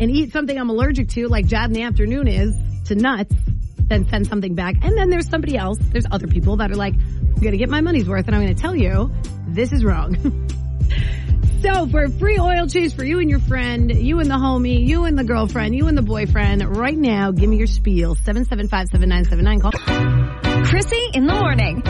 and 0.00 0.10
eat 0.10 0.32
something 0.32 0.58
I'm 0.58 0.70
allergic 0.70 1.08
to 1.10 1.28
like 1.28 1.46
Jad 1.46 1.66
in 1.66 1.72
the 1.72 1.82
afternoon 1.82 2.28
is 2.28 2.56
to 2.86 2.94
nuts 2.94 3.34
than 3.78 4.08
send 4.08 4.26
something 4.26 4.54
back. 4.54 4.76
And 4.82 4.96
then 4.96 5.10
there's 5.10 5.28
somebody 5.28 5.56
else. 5.56 5.78
There's 5.80 6.06
other 6.10 6.26
people 6.26 6.56
that 6.56 6.70
are 6.70 6.76
like, 6.76 6.94
I'm 6.94 7.40
going 7.40 7.52
to 7.52 7.58
get 7.58 7.68
my 7.68 7.80
money's 7.80 8.08
worth 8.08 8.26
and 8.26 8.34
I'm 8.34 8.42
going 8.42 8.54
to 8.54 8.60
tell 8.60 8.74
you 8.74 9.12
this 9.48 9.72
is 9.72 9.84
wrong. 9.84 10.16
so 11.64 11.88
for 11.88 12.04
a 12.04 12.10
free 12.10 12.38
oil 12.38 12.66
change 12.66 12.94
for 12.94 13.04
you 13.04 13.20
and 13.20 13.30
your 13.30 13.40
friend, 13.40 13.90
you 13.90 14.20
and 14.20 14.30
the 14.30 14.34
homie, 14.34 14.86
you 14.86 15.06
and 15.06 15.18
the 15.18 15.24
girlfriend, 15.24 15.74
you 15.74 15.88
and 15.88 15.96
the 15.96 16.02
boyfriend, 16.02 16.76
right 16.76 16.96
now, 16.96 17.30
give 17.30 17.48
me 17.48 17.56
your 17.56 17.66
spiel. 17.66 18.14
775-7979. 18.16 19.60
Call. 19.62 19.72
Krissy 19.72 21.14
in 21.14 21.26
the 21.26 21.32
morning 21.34 21.82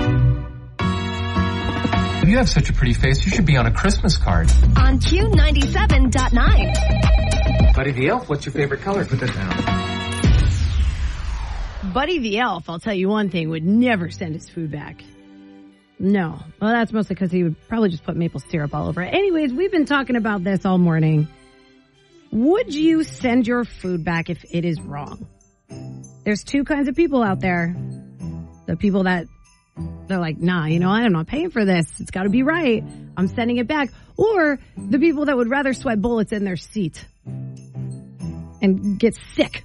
You 2.28 2.37
have 2.38 2.49
such 2.49 2.71
a 2.71 2.73
pretty 2.73 2.95
face. 2.95 3.25
You 3.26 3.33
should 3.33 3.47
be 3.47 3.57
on 3.57 3.66
a 3.66 3.73
Christmas 3.73 4.16
card. 4.16 4.49
on 4.76 5.00
Q97.9. 5.00 7.75
Buddy 7.75 7.90
the 7.90 8.07
Elf, 8.09 8.28
what's 8.28 8.47
your 8.47 8.52
favorite 8.52 8.83
color? 8.83 9.04
Put 9.04 9.19
that 9.21 9.35
down. 9.35 9.50
Buddy 11.93 12.21
the 12.21 12.38
Elf, 12.38 12.71
I'll 12.71 12.78
tell 12.78 12.95
you 12.95 13.09
one 13.09 13.28
thing, 13.28 13.50
would 13.50 13.64
never 13.64 14.09
send 14.11 14.35
his 14.35 14.49
food 14.49 14.71
back. 14.71 15.02
No. 15.99 16.39
Well, 16.61 16.73
that's 16.73 16.93
mostly 16.93 17.15
because 17.15 17.31
he 17.31 17.45
would 17.45 17.57
probably 17.69 17.89
just 17.91 18.05
put 18.05 18.17
maple 18.17 18.41
syrup 18.41 18.75
all 18.75 18.89
over 18.89 19.03
it. 19.03 19.15
Anyways, 19.15 19.53
we've 19.53 19.71
been 19.71 19.87
talking 19.87 20.17
about 20.17 20.43
this 20.43 20.65
all 20.65 20.79
morning. 20.79 21.29
Would 22.33 22.75
you 22.75 23.05
send 23.05 23.47
your 23.47 23.65
food 23.65 24.05
back 24.05 24.29
if 24.29 24.45
it 24.51 24.65
is 24.65 24.81
wrong? 24.81 25.27
There's 26.25 26.43
two 26.43 26.65
kinds 26.65 26.89
of 26.89 26.97
people 26.97 27.23
out 27.23 27.41
there. 27.41 27.77
The 28.67 28.77
people 28.77 29.05
that 29.05 29.27
They're 30.07 30.19
like, 30.19 30.39
nah, 30.39 30.67
you 30.67 30.79
know, 30.81 30.89
I'm 30.91 31.13
not 31.13 31.27
paying 31.27 31.51
for 31.51 31.65
this. 31.65 31.87
It's 32.01 32.11
got 32.11 32.25
to 32.25 32.29
be 32.29 32.43
right. 32.43 32.83
I'm 33.17 33.29
sending 33.29 33.59
it 33.59 33.67
back. 33.67 33.91
Or 34.17 34.59
the 34.77 34.99
people 34.99 35.27
that 35.27 35.37
would 35.37 35.49
rather 35.49 35.73
sweat 35.73 36.01
bullets 36.01 36.33
in 36.33 36.45
their 36.45 36.57
seat 36.57 37.05
and 38.63 38.99
get 38.99 39.17
sick 39.35 39.65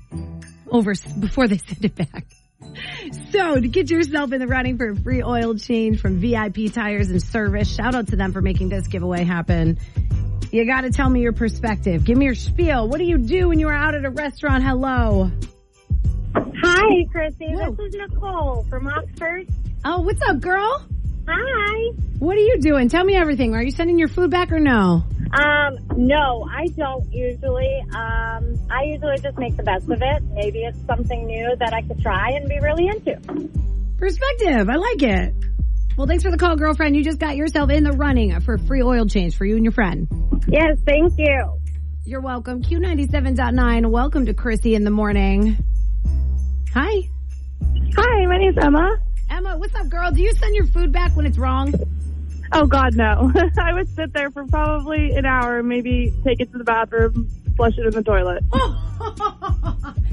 over 0.69 0.93
before 1.19 1.47
they 1.47 1.57
send 1.69 1.85
it 1.85 1.95
back. 1.95 2.25
So 3.31 3.59
to 3.59 3.67
get 3.67 3.89
yourself 3.89 4.31
in 4.31 4.39
the 4.39 4.47
running 4.47 4.77
for 4.77 4.89
a 4.89 4.95
free 4.95 5.23
oil 5.23 5.55
change 5.55 6.01
from 6.01 6.19
VIP 6.19 6.71
Tires 6.73 7.09
and 7.09 7.21
Service, 7.21 7.73
shout 7.73 7.95
out 7.95 8.07
to 8.07 8.15
them 8.15 8.33
for 8.33 8.41
making 8.41 8.69
this 8.69 8.87
giveaway 8.87 9.23
happen. 9.23 9.77
You 10.51 10.65
got 10.65 10.81
to 10.81 10.91
tell 10.91 11.09
me 11.09 11.21
your 11.21 11.33
perspective. 11.33 12.03
Give 12.03 12.17
me 12.17 12.25
your 12.25 12.35
spiel. 12.35 12.87
What 12.87 12.97
do 12.97 13.05
you 13.05 13.17
do 13.17 13.49
when 13.49 13.59
you 13.59 13.67
are 13.67 13.75
out 13.75 13.93
at 13.95 14.03
a 14.03 14.09
restaurant? 14.09 14.63
Hello. 14.63 15.31
Hi, 16.35 17.05
Krissy. 17.13 17.77
This 17.77 17.87
is 17.87 17.95
Nicole 17.95 18.65
from 18.69 18.87
Oxford. 18.87 19.47
Oh, 19.85 20.01
what's 20.01 20.21
up, 20.23 20.39
girl? 20.39 20.85
Hi. 21.27 21.91
What 22.17 22.35
are 22.35 22.41
you 22.41 22.59
doing? 22.59 22.89
Tell 22.89 23.03
me 23.03 23.15
everything. 23.15 23.53
Are 23.53 23.61
you 23.61 23.71
sending 23.71 23.99
your 23.99 24.07
food 24.07 24.31
back 24.31 24.51
or 24.51 24.59
no? 24.59 25.03
Um, 25.31 25.77
no, 25.95 26.47
I 26.51 26.65
don't 26.75 27.11
usually. 27.13 27.85
Um, 27.95 28.55
I 28.71 28.83
usually 28.85 29.17
just 29.19 29.37
make 29.37 29.55
the 29.55 29.63
best 29.63 29.87
of 29.89 30.01
it. 30.01 30.23
Maybe 30.39 30.59
it's 30.59 30.79
something 30.87 31.27
new 31.27 31.53
that 31.59 31.73
I 31.73 31.81
could 31.81 32.01
try 32.01 32.29
and 32.29 32.47
be 32.47 32.57
really 32.61 32.87
into. 32.87 33.19
Perspective. 33.97 34.69
I 34.69 34.75
like 34.75 35.03
it. 35.03 35.33
Well, 35.97 36.07
thanks 36.07 36.23
for 36.23 36.31
the 36.31 36.37
call, 36.37 36.55
girlfriend. 36.55 36.95
You 36.95 37.03
just 37.03 37.19
got 37.19 37.35
yourself 37.35 37.69
in 37.69 37.83
the 37.83 37.91
running 37.91 38.39
for 38.39 38.57
free 38.57 38.81
oil 38.81 39.05
change 39.05 39.35
for 39.35 39.43
you 39.43 39.57
and 39.57 39.65
your 39.65 39.73
friend. 39.73 40.07
Yes, 40.47 40.77
thank 40.85 41.11
you. 41.17 41.59
You're 42.05 42.21
welcome. 42.21 42.63
Q97.9. 42.63 43.91
Welcome 43.91 44.27
to 44.27 44.33
Krissy 44.33 44.75
in 44.75 44.85
the 44.85 44.91
morning. 44.91 45.57
Hi. 46.73 47.09
Hi, 47.97 48.25
my 48.25 48.37
name's 48.37 48.57
Emma. 48.63 48.97
Emma, 49.29 49.57
what's 49.57 49.75
up, 49.75 49.89
girl? 49.89 50.09
Do 50.09 50.21
you 50.21 50.31
send 50.35 50.55
your 50.55 50.67
food 50.67 50.93
back 50.93 51.17
when 51.17 51.25
it's 51.25 51.37
wrong? 51.37 51.73
Oh 52.53 52.65
God, 52.65 52.95
no. 52.95 53.29
I 53.61 53.73
would 53.73 53.93
sit 53.93 54.13
there 54.13 54.31
for 54.31 54.45
probably 54.45 55.11
an 55.17 55.25
hour, 55.25 55.61
maybe 55.63 56.13
take 56.23 56.39
it 56.39 56.49
to 56.53 56.57
the 56.57 56.63
bathroom, 56.63 57.29
flush 57.57 57.73
it 57.77 57.85
in 57.85 57.91
the 57.91 58.03
toilet. 58.03 58.41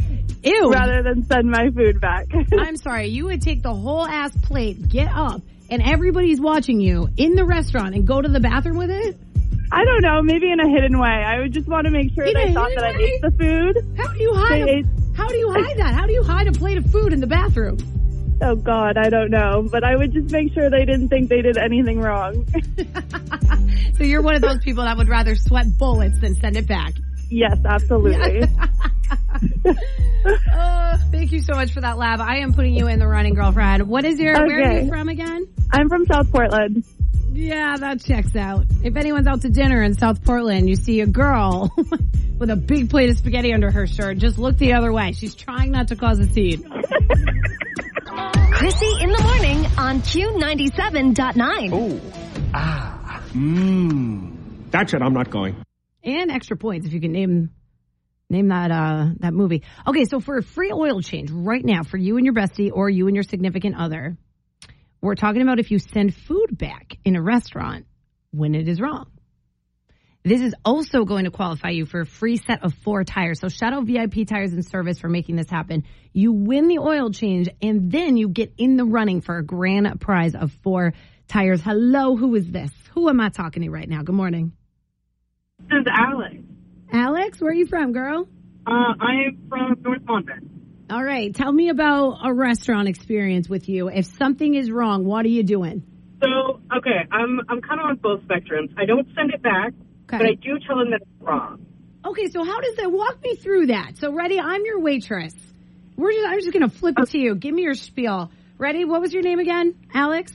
Ew. 0.47 0.71
Rather 0.73 1.03
than 1.03 1.25
send 1.25 1.51
my 1.51 1.71
food 1.71 2.01
back. 2.01 2.27
I'm 2.59 2.77
sorry. 2.77 3.09
You 3.09 3.25
would 3.27 3.43
take 3.43 3.63
the 3.63 3.75
whole 3.75 4.07
ass 4.07 4.33
plate, 4.43 4.89
get 4.89 5.09
up, 5.13 5.43
and 5.69 5.83
everybody's 5.83 6.41
watching 6.41 6.81
you 6.81 7.09
in 7.17 7.35
the 7.35 7.45
restaurant 7.45 7.95
and 7.95 8.07
go 8.07 8.23
to 8.23 8.29
the 8.29 8.41
bathroom 8.41 8.77
with 8.77 8.91
it? 8.91 9.17
I 9.73 9.85
don't 9.85 10.03
know, 10.03 10.23
maybe 10.23 10.51
in 10.51 10.61
a 10.61 10.69
hidden 10.69 10.99
way. 11.01 11.09
I 11.09 11.41
would 11.41 11.53
just 11.53 11.67
want 11.67 11.87
to 11.87 11.91
make 11.91 12.15
sure 12.15 12.23
In 12.25 12.35
they 12.35 12.55
thought 12.55 12.71
that 12.77 12.85
I 12.85 12.91
ate 12.97 13.21
the 13.21 13.33
food. 13.33 13.99
How 13.99 14.13
do 14.13 14.23
you 14.23 14.33
hide? 14.35 14.63
A, 14.63 14.69
ate- 14.77 14.87
how 15.17 15.27
do 15.29 15.37
you 15.37 15.51
hide 15.57 15.77
that? 15.79 15.93
How 15.95 16.07
do 16.07 16.13
you 16.13 16.23
hide 16.23 16.47
a 16.47 16.53
plate 16.53 16.79
of 16.79 16.87
food 16.93 17.13
in 17.13 17.21
the 17.21 17.27
bathroom? 17.27 17.77
Oh 18.43 18.55
God, 18.55 18.97
I 18.99 19.09
don't 19.09 19.31
know. 19.31 19.67
But 19.69 19.83
I 19.83 19.97
would 19.97 20.13
just 20.13 20.31
make 20.31 20.53
sure 20.53 20.71
they 20.71 20.85
didn't 20.85 21.09
think 21.09 21.29
they 21.31 21.43
did 21.43 21.57
anything 21.59 21.99
wrong. 22.01 22.47
So 23.97 24.05
you're 24.05 24.21
one 24.21 24.35
of 24.35 24.43
those 24.43 24.59
people 24.59 24.85
that 24.85 24.99
would 24.99 25.09
rather 25.09 25.35
sweat 25.37 25.79
bullets 25.79 26.21
than 26.21 26.35
send 26.35 26.55
it 26.59 26.67
back. 26.67 26.93
yes, 27.31 27.57
absolutely. 27.65 28.47
Uh, 30.53 30.97
thank 31.11 31.33
you 31.33 31.41
so 31.41 31.55
much 31.55 31.73
for 31.73 31.81
that, 31.81 31.99
Lab. 31.99 32.21
I 32.21 32.39
am 32.39 32.53
putting 32.53 32.75
you 32.75 32.87
in 32.89 32.99
the 32.99 33.07
running, 33.07 33.35
girlfriend. 33.35 33.89
What 33.89 34.05
is 34.05 34.19
your? 34.19 34.35
Where 34.35 34.69
are 34.71 34.81
you 34.81 34.89
from 34.89 35.09
again? 35.09 35.47
I'm 35.73 35.89
from 35.89 36.07
South 36.07 36.31
Portland. 36.31 36.85
Yeah, 37.33 37.77
that 37.77 38.03
checks 38.03 38.35
out. 38.35 38.67
If 38.83 38.97
anyone's 38.97 39.27
out 39.27 39.43
to 39.43 39.51
dinner 39.51 39.83
in 39.83 39.95
South 39.95 40.25
Portland, 40.25 40.69
you 40.71 40.77
see 40.77 41.01
a 41.03 41.07
girl 41.07 41.71
with 42.39 42.49
a 42.51 42.57
big 42.57 42.89
plate 42.89 43.11
of 43.11 43.19
spaghetti 43.19 43.53
under 43.53 43.71
her 43.71 43.87
shirt, 43.87 44.17
just 44.19 44.39
look 44.39 44.57
the 44.57 44.73
other 44.73 44.91
way. 44.93 45.13
She's 45.13 45.35
trying 45.35 45.71
not 45.73 45.89
to 45.89 45.97
cause 45.97 46.19
a 46.19 46.27
scene. 46.27 46.63
Krissy 48.57 49.03
in 49.03 49.11
the 49.11 49.23
morning 49.23 49.67
on 49.77 50.01
Q97.9. 50.01 51.71
Oh. 51.73 52.01
Ah. 52.55 53.23
Mmm. 53.33 54.33
That's 54.71 54.95
it. 54.95 55.03
I'm 55.03 55.13
not 55.13 55.29
going. 55.31 55.63
and 56.03 56.31
extra 56.31 56.57
points 56.57 56.87
if 56.87 56.93
you 56.95 57.01
can 57.01 57.13
name 57.13 57.51
name 58.29 58.49
that 58.49 58.71
uh 58.71 59.07
that 59.21 59.33
movie. 59.33 59.63
Okay, 59.87 60.05
so 60.05 60.21
for 60.21 60.39
a 60.39 60.43
free 60.43 60.73
oil 60.73 61.01
change 61.01 61.31
right 61.31 61.65
now 61.65 61.83
for 61.83 61.97
you 61.97 62.17
and 62.17 62.25
your 62.25 62.35
bestie 62.35 62.71
or 62.73 62.91
you 62.91 63.07
and 63.07 63.17
your 63.17 63.23
significant 63.23 63.77
other, 63.77 64.17
we're 65.01 65.15
talking 65.15 65.43
about 65.43 65.59
if 65.59 65.71
you 65.71 65.79
send 65.79 66.15
food 66.15 66.57
back 66.59 66.99
in 67.05 67.17
a 67.17 67.23
restaurant 67.23 67.87
when 68.31 68.55
it 68.55 68.69
is 68.69 68.81
wrong. 68.81 69.07
This 70.25 70.41
is 70.41 70.57
also 70.65 71.05
going 71.05 71.25
to 71.25 71.31
qualify 71.31 71.69
you 71.69 71.87
for 71.87 72.01
a 72.01 72.05
free 72.05 72.37
set 72.37 72.65
of 72.65 72.75
four 72.83 73.05
tires. 73.05 73.39
So 73.39 73.49
shout 73.49 73.73
out 73.73 73.85
VIP 73.85 74.27
Tires 74.27 74.53
and 74.53 74.67
Service 74.67 74.99
for 74.99 75.09
making 75.09 75.37
this 75.37 75.49
happen. 75.49 75.85
You 76.13 76.33
win 76.33 76.67
the 76.67 76.81
oil 76.81 77.13
change 77.13 77.49
and 77.63 77.93
then 77.93 78.17
you 78.17 78.29
get 78.29 78.53
in 78.59 78.77
the 78.77 78.85
running 78.85 79.21
for 79.21 79.39
a 79.39 79.45
grand 79.45 80.01
prize 80.01 80.35
of 80.35 80.51
four 80.65 80.95
tires. 81.29 81.63
Hello, 81.63 82.17
who 82.17 82.35
is 82.35 82.51
this? 82.51 82.73
Who 82.95 83.09
am 83.09 83.21
I 83.21 83.29
talking 83.29 83.63
to 83.63 83.71
right 83.71 83.89
now? 83.89 84.03
Good 84.03 84.17
morning. 84.17 84.51
This 85.61 85.83
is 85.83 85.87
Alex. 85.89 86.39
Alex, 86.93 87.41
where 87.41 87.51
are 87.51 87.55
you 87.55 87.67
from, 87.67 87.93
girl? 87.93 88.29
Uh, 88.67 88.71
I'm 89.01 89.39
from 89.49 89.77
North 89.83 90.03
London. 90.09 90.87
All 90.91 91.03
right, 91.03 91.35
tell 91.35 91.53
me 91.53 91.69
about 91.69 92.19
a 92.25 92.33
restaurant 92.33 92.89
experience 92.89 93.49
with 93.49 93.69
you. 93.69 93.89
If 93.89 94.07
something 94.07 94.55
is 94.55 94.71
wrong, 94.71 95.05
what 95.05 95.25
are 95.25 95.29
you 95.31 95.43
doing? 95.43 95.83
So, 96.23 96.61
okay, 96.77 97.07
I'm 97.11 97.41
I'm 97.49 97.61
kind 97.61 97.81
of 97.81 97.87
on 97.87 97.97
both 97.97 98.21
spectrums. 98.23 98.73
I 98.79 98.85
don't 98.87 99.07
send 99.17 99.33
it 99.35 99.43
back, 99.43 99.73
Okay. 100.09 100.19
but 100.19 100.23
I 100.27 100.35
do 100.35 100.59
tell 100.67 100.79
them 100.79 100.91
that 100.93 101.03
it's 101.03 101.23
wrong. 101.23 101.67
Okay, 102.05 102.29
so 102.31 102.45
how 102.45 102.61
does 102.61 102.77
that 102.77 102.91
walk 102.93 103.21
me 103.23 103.35
through 103.35 103.67
that? 103.67 103.99
So 103.99 104.13
ready, 104.13 104.39
I'm 104.39 104.65
your 104.65 104.81
waitress. 104.81 105.35
We're 105.97 106.13
just 106.13 106.27
I'm 106.27 106.41
just 106.41 106.53
gonna 106.53 106.69
flip 106.69 106.95
it 106.99 107.11
to 107.11 107.19
you. 107.19 107.35
Give 107.35 107.53
me 107.55 107.63
your 107.63 107.75
spiel. 107.75 108.31
Ready? 108.59 108.85
What 108.85 109.01
was 109.01 109.13
your 109.13 109.23
name 109.23 109.41
again? 109.41 109.75
Alex? 109.93 110.33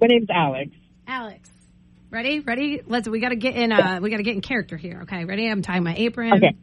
My 0.00 0.08
name's 0.08 0.28
Alex. 0.34 0.70
Alex. 1.06 1.48
Ready? 2.12 2.40
Ready? 2.40 2.82
Let's 2.86 3.08
we 3.08 3.20
gotta 3.20 3.36
get 3.36 3.56
in 3.56 3.72
uh 3.72 4.00
we 4.02 4.10
gotta 4.10 4.22
get 4.22 4.34
in 4.34 4.42
character 4.42 4.76
here. 4.76 5.00
Okay, 5.04 5.24
ready? 5.24 5.48
I'm 5.48 5.62
tying 5.62 5.82
my 5.82 5.94
apron. 5.96 6.34
Okay. 6.34 6.54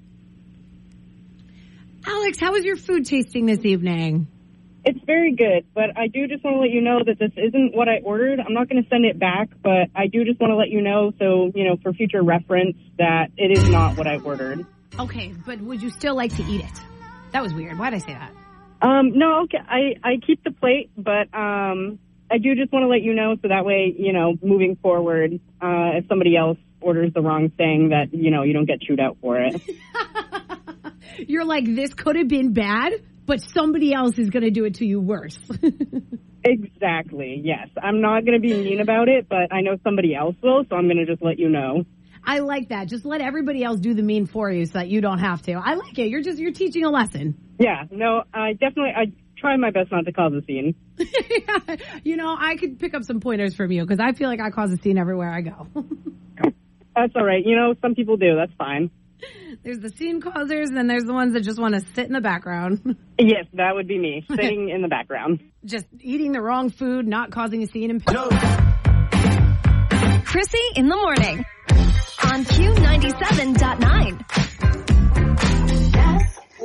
Alex, 2.05 2.39
how 2.39 2.51
was 2.51 2.63
your 2.63 2.75
food 2.75 3.05
tasting 3.05 3.47
this 3.47 3.65
evening? 3.65 4.27
It's 4.85 4.99
very 5.07 5.35
good, 5.35 5.65
but 5.73 5.97
I 5.97 6.07
do 6.07 6.27
just 6.27 6.43
want 6.43 6.55
to 6.55 6.61
let 6.61 6.69
you 6.69 6.81
know 6.81 6.99
that 7.03 7.17
this 7.17 7.31
isn't 7.35 7.75
what 7.75 7.89
I 7.89 7.97
ordered. 8.03 8.39
I'm 8.39 8.53
not 8.53 8.69
going 8.69 8.81
to 8.81 8.89
send 8.89 9.05
it 9.05 9.19
back, 9.19 9.49
but 9.61 9.89
I 9.93 10.07
do 10.07 10.23
just 10.23 10.39
want 10.39 10.51
to 10.51 10.55
let 10.55 10.69
you 10.69 10.81
know, 10.81 11.11
so 11.19 11.51
you 11.53 11.65
know, 11.65 11.77
for 11.81 11.93
future 11.93 12.23
reference, 12.23 12.77
that 12.97 13.31
it 13.35 13.57
is 13.57 13.67
not 13.69 13.97
what 13.97 14.07
I 14.07 14.19
ordered. 14.19 14.65
Okay, 14.99 15.33
but 15.45 15.59
would 15.61 15.81
you 15.81 15.89
still 15.89 16.15
like 16.15 16.33
to 16.37 16.43
eat 16.43 16.61
it? 16.61 16.81
That 17.31 17.41
was 17.41 17.53
weird. 17.55 17.77
Why 17.77 17.89
did 17.89 18.03
I 18.03 18.05
say 18.05 18.13
that? 18.13 18.31
Um, 18.81 19.17
no, 19.17 19.43
okay, 19.43 19.57
I 19.57 19.95
I 20.03 20.17
keep 20.25 20.43
the 20.43 20.51
plate, 20.51 20.91
but 20.95 21.27
um, 21.37 21.99
I 22.31 22.37
do 22.37 22.55
just 22.55 22.71
want 22.71 22.83
to 22.83 22.87
let 22.87 23.01
you 23.01 23.13
know, 23.13 23.35
so 23.41 23.47
that 23.47 23.65
way, 23.65 23.93
you 23.97 24.13
know, 24.13 24.35
moving 24.41 24.77
forward, 24.81 25.33
uh, 25.61 25.97
if 25.97 26.07
somebody 26.07 26.37
else 26.37 26.57
orders 26.81 27.11
the 27.13 27.21
wrong 27.21 27.49
thing, 27.49 27.89
that 27.89 28.13
you 28.13 28.31
know, 28.31 28.43
you 28.43 28.53
don't 28.53 28.65
get 28.65 28.81
chewed 28.81 28.99
out 28.99 29.17
for 29.21 29.37
it. 29.37 29.61
You're 31.27 31.45
like, 31.45 31.65
this 31.65 31.93
could 31.93 32.15
have 32.15 32.27
been 32.27 32.53
bad, 32.53 32.93
but 33.25 33.41
somebody 33.41 33.93
else 33.93 34.17
is 34.17 34.29
going 34.29 34.43
to 34.43 34.51
do 34.51 34.65
it 34.65 34.75
to 34.75 34.85
you 34.85 34.99
worse. 34.99 35.37
Exactly. 36.43 37.41
Yes. 37.43 37.67
I'm 37.81 38.01
not 38.01 38.25
going 38.25 38.33
to 38.33 38.39
be 38.39 38.53
mean 38.53 38.79
about 38.79 39.09
it, 39.09 39.27
but 39.27 39.51
I 39.51 39.61
know 39.61 39.77
somebody 39.83 40.15
else 40.15 40.35
will, 40.41 40.63
so 40.69 40.75
I'm 40.75 40.85
going 40.85 40.97
to 40.97 41.05
just 41.05 41.21
let 41.21 41.39
you 41.39 41.49
know. 41.49 41.85
I 42.23 42.39
like 42.39 42.69
that. 42.69 42.87
Just 42.87 43.05
let 43.05 43.21
everybody 43.21 43.63
else 43.63 43.79
do 43.79 43.93
the 43.93 44.03
mean 44.03 44.25
for 44.25 44.51
you 44.51 44.65
so 44.65 44.73
that 44.73 44.89
you 44.89 45.01
don't 45.01 45.19
have 45.19 45.41
to. 45.43 45.53
I 45.53 45.75
like 45.75 45.97
it. 45.97 46.09
You're 46.09 46.21
just, 46.21 46.37
you're 46.37 46.51
teaching 46.51 46.83
a 46.83 46.89
lesson. 46.89 47.35
Yeah. 47.59 47.83
No, 47.91 48.23
I 48.33 48.53
definitely, 48.53 48.91
I 48.95 49.11
try 49.39 49.55
my 49.57 49.71
best 49.71 49.91
not 49.91 50.05
to 50.05 50.11
cause 50.11 50.33
a 50.33 50.41
scene. 50.45 50.75
you 52.03 52.15
know, 52.17 52.35
I 52.37 52.55
could 52.57 52.79
pick 52.79 52.93
up 52.93 53.03
some 53.03 53.19
pointers 53.19 53.55
from 53.55 53.71
you 53.71 53.81
because 53.83 53.99
I 53.99 54.13
feel 54.13 54.29
like 54.29 54.39
I 54.39 54.49
cause 54.49 54.71
a 54.71 54.77
scene 54.77 54.97
everywhere 54.97 55.31
I 55.31 55.41
go. 55.41 55.67
That's 56.95 57.13
all 57.15 57.25
right. 57.25 57.43
You 57.45 57.55
know, 57.55 57.75
some 57.81 57.95
people 57.95 58.17
do. 58.17 58.35
That's 58.35 58.51
fine. 58.57 58.89
there's 59.63 59.79
the 59.79 59.89
scene 59.89 60.21
causers, 60.21 60.69
and 60.69 60.77
then 60.77 60.87
there's 60.87 61.03
the 61.05 61.13
ones 61.13 61.33
that 61.33 61.41
just 61.41 61.59
want 61.59 61.73
to 61.75 61.81
sit 61.93 62.07
in 62.07 62.13
the 62.13 62.21
background, 62.21 62.95
Yes, 63.19 63.45
that 63.53 63.75
would 63.75 63.87
be 63.87 63.97
me, 63.99 64.25
sitting 64.29 64.69
in 64.69 64.81
the 64.81 64.87
background. 64.87 65.39
just 65.65 65.85
eating 65.99 66.31
the 66.33 66.41
wrong 66.41 66.69
food, 66.69 67.05
not 67.07 67.31
causing 67.31 67.61
a 67.63 67.67
scene. 67.67 67.89
And 67.91 68.03
Krissy 70.25 70.63
in 70.75 70.87
the 70.87 70.95
morning 70.95 71.43
on 72.23 72.45
Q97.9. 72.45 74.58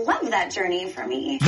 Love 0.06 0.30
that 0.30 0.50
journey 0.50 0.90
for 0.90 1.06
me. 1.06 1.38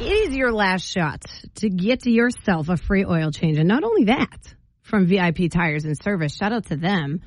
It 0.00 0.28
is 0.28 0.34
your 0.34 0.50
last 0.50 0.84
shot 0.84 1.22
to 1.56 1.68
get 1.70 2.00
to 2.00 2.10
yourself 2.10 2.68
a 2.68 2.76
free 2.76 3.04
oil 3.04 3.30
change. 3.30 3.58
And 3.58 3.68
not 3.68 3.84
only 3.84 4.06
that, 4.06 4.52
from 4.82 5.06
VIP 5.06 5.48
Tires 5.52 5.84
and 5.84 5.96
Service, 5.96 6.34
shout 6.34 6.52
out 6.52 6.66
to 6.66 6.76
them 6.76 7.20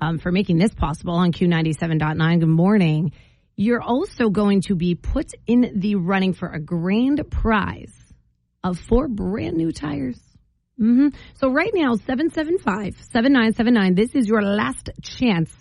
um, 0.00 0.20
for 0.20 0.30
making 0.30 0.58
this 0.58 0.72
possible 0.72 1.14
on 1.14 1.32
Q97.9. 1.32 2.38
Good 2.38 2.48
morning. 2.48 3.10
You're 3.56 3.82
also 3.82 4.30
going 4.30 4.60
to 4.62 4.76
be 4.76 4.94
put 4.94 5.32
in 5.48 5.80
the 5.80 5.96
running 5.96 6.34
for 6.34 6.48
a 6.48 6.60
grand 6.60 7.28
prize 7.32 7.92
of 8.62 8.78
four 8.78 9.08
brand 9.08 9.56
new 9.56 9.72
tires. 9.72 10.20
hmm 10.78 11.08
So 11.34 11.50
right 11.50 11.72
now, 11.74 11.96
775-7979, 11.96 13.96
this 13.96 14.14
is 14.14 14.28
your 14.28 14.42
last 14.42 14.90
chance 15.02 15.52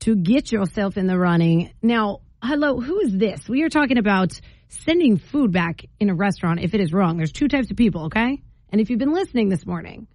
to 0.00 0.16
get 0.16 0.52
yourself 0.52 0.96
in 0.96 1.06
the 1.06 1.18
running. 1.18 1.72
Now, 1.82 2.20
hello, 2.42 2.80
who 2.80 3.00
is 3.00 3.16
this? 3.16 3.48
We 3.48 3.62
are 3.62 3.68
talking 3.68 3.98
about 3.98 4.40
sending 4.68 5.18
food 5.18 5.52
back 5.52 5.84
in 5.98 6.10
a 6.10 6.14
restaurant 6.14 6.60
if 6.60 6.74
it 6.74 6.80
is 6.80 6.92
wrong. 6.92 7.16
There's 7.16 7.32
two 7.32 7.48
types 7.48 7.70
of 7.70 7.76
people, 7.76 8.06
okay? 8.06 8.42
And 8.70 8.80
if 8.80 8.90
you've 8.90 8.98
been 8.98 9.14
listening 9.14 9.48
this 9.48 9.66
morning, 9.66 10.06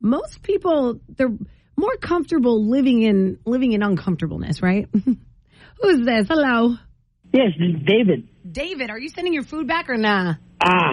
most 0.00 0.42
people 0.42 1.00
they're 1.08 1.34
more 1.76 1.96
comfortable 1.96 2.64
living 2.68 3.02
in 3.02 3.38
living 3.44 3.72
in 3.72 3.82
uncomfortableness, 3.82 4.62
right? 4.62 4.88
Who's 5.82 6.06
this? 6.06 6.26
Hello. 6.28 6.76
Yes, 7.32 7.50
this 7.58 7.74
is 7.76 7.86
David. 7.86 8.28
David, 8.50 8.90
are 8.90 8.98
you 8.98 9.08
sending 9.08 9.34
your 9.34 9.42
food 9.42 9.66
back 9.66 9.90
or 9.90 9.96
nah? 9.96 10.34
Ah, 10.62 10.92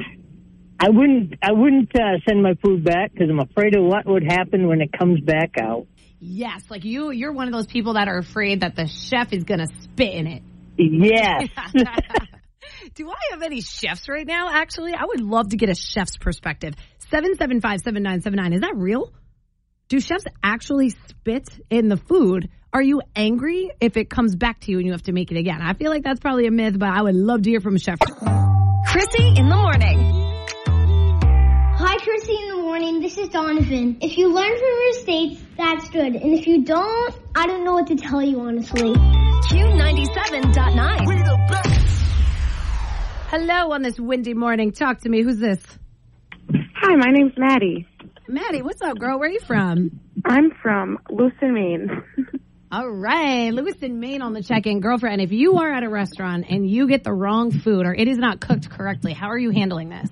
I 0.79 0.89
wouldn't. 0.89 1.35
I 1.41 1.51
wouldn't 1.53 1.95
uh, 1.95 2.19
send 2.27 2.43
my 2.43 2.55
food 2.63 2.83
back 2.83 3.13
because 3.13 3.29
I'm 3.29 3.39
afraid 3.39 3.75
of 3.75 3.83
what 3.83 4.05
would 4.05 4.23
happen 4.23 4.67
when 4.67 4.81
it 4.81 4.91
comes 4.91 5.21
back 5.21 5.51
out. 5.61 5.87
Yes, 6.25 6.63
like 6.69 6.85
you 6.85 7.11
you're 7.11 7.33
one 7.33 7.47
of 7.47 7.53
those 7.53 7.67
people 7.67 7.95
that 7.95 8.07
are 8.07 8.17
afraid 8.17 8.61
that 8.61 8.77
the 8.77 8.87
chef 8.87 9.33
is 9.33 9.43
going 9.43 9.59
to 9.59 9.67
spit 9.81 10.13
in 10.13 10.27
it. 10.27 10.43
Yes. 10.77 11.49
Do 12.95 13.09
I 13.09 13.31
have 13.31 13.41
any 13.41 13.59
chefs 13.59 14.07
right 14.07 14.25
now? 14.25 14.49
Actually, 14.49 14.93
I 14.93 15.03
would 15.03 15.19
love 15.19 15.49
to 15.49 15.57
get 15.57 15.69
a 15.69 15.75
chef's 15.75 16.17
perspective. 16.17 16.75
775-7979. 17.11 18.55
Is 18.55 18.61
that 18.61 18.73
real? 18.75 19.11
Do 19.89 19.99
chefs 19.99 20.23
actually 20.41 20.91
spit 21.09 21.49
in 21.69 21.89
the 21.89 21.97
food? 21.97 22.49
Are 22.71 22.81
you 22.81 23.01
angry 23.15 23.69
if 23.81 23.97
it 23.97 24.09
comes 24.09 24.35
back 24.35 24.61
to 24.61 24.71
you 24.71 24.77
and 24.77 24.85
you 24.85 24.93
have 24.93 25.03
to 25.03 25.11
make 25.11 25.31
it 25.31 25.37
again? 25.37 25.61
I 25.61 25.73
feel 25.73 25.91
like 25.91 26.03
that's 26.03 26.21
probably 26.21 26.47
a 26.47 26.51
myth, 26.51 26.79
but 26.79 26.89
I 26.89 27.01
would 27.01 27.15
love 27.15 27.41
to 27.43 27.49
hear 27.49 27.59
from 27.59 27.75
a 27.75 27.79
chef. 27.79 27.99
Krissy 27.99 29.37
in 29.37 29.49
the 29.49 29.55
morning. 29.55 30.22
This 33.03 33.17
is 33.17 33.27
Donovan. 33.27 33.97
If 33.99 34.17
you 34.17 34.33
learn 34.33 34.47
from 34.47 34.65
your 34.65 34.87
mistakes, 34.93 35.41
that's 35.57 35.89
good. 35.89 36.15
And 36.15 36.39
if 36.39 36.47
you 36.47 36.63
don't, 36.63 37.13
I 37.35 37.45
don't 37.47 37.65
know 37.65 37.73
what 37.73 37.87
to 37.87 37.97
tell 37.97 38.21
you, 38.21 38.39
honestly. 38.39 38.93
Q97.9. 38.93 41.05
Hello 43.27 43.73
on 43.73 43.81
this 43.81 43.99
windy 43.99 44.33
morning. 44.33 44.71
Talk 44.71 45.01
to 45.01 45.09
me. 45.09 45.21
Who's 45.21 45.37
this? 45.37 45.59
Hi, 46.49 46.95
my 46.95 47.11
name's 47.11 47.37
Maddie. 47.37 47.85
Maddie, 48.29 48.61
what's 48.61 48.81
up, 48.81 48.97
girl? 48.97 49.19
Where 49.19 49.27
are 49.27 49.33
you 49.33 49.41
from? 49.41 49.99
I'm 50.23 50.51
from 50.61 50.97
Lewiston, 51.09 51.53
Maine. 51.53 52.03
All 52.71 52.89
right, 52.89 53.53
Lewiston, 53.53 53.99
Maine 53.99 54.21
on 54.21 54.31
the 54.31 54.41
check-in. 54.41 54.79
Girlfriend, 54.79 55.19
if 55.19 55.33
you 55.33 55.57
are 55.57 55.73
at 55.73 55.83
a 55.83 55.89
restaurant 55.89 56.45
and 56.49 56.69
you 56.69 56.87
get 56.87 57.03
the 57.03 57.11
wrong 57.11 57.51
food 57.51 57.85
or 57.85 57.93
it 57.93 58.07
is 58.07 58.17
not 58.17 58.39
cooked 58.39 58.69
correctly, 58.69 59.11
how 59.11 59.27
are 59.27 59.37
you 59.37 59.49
handling 59.49 59.89
this? 59.89 60.09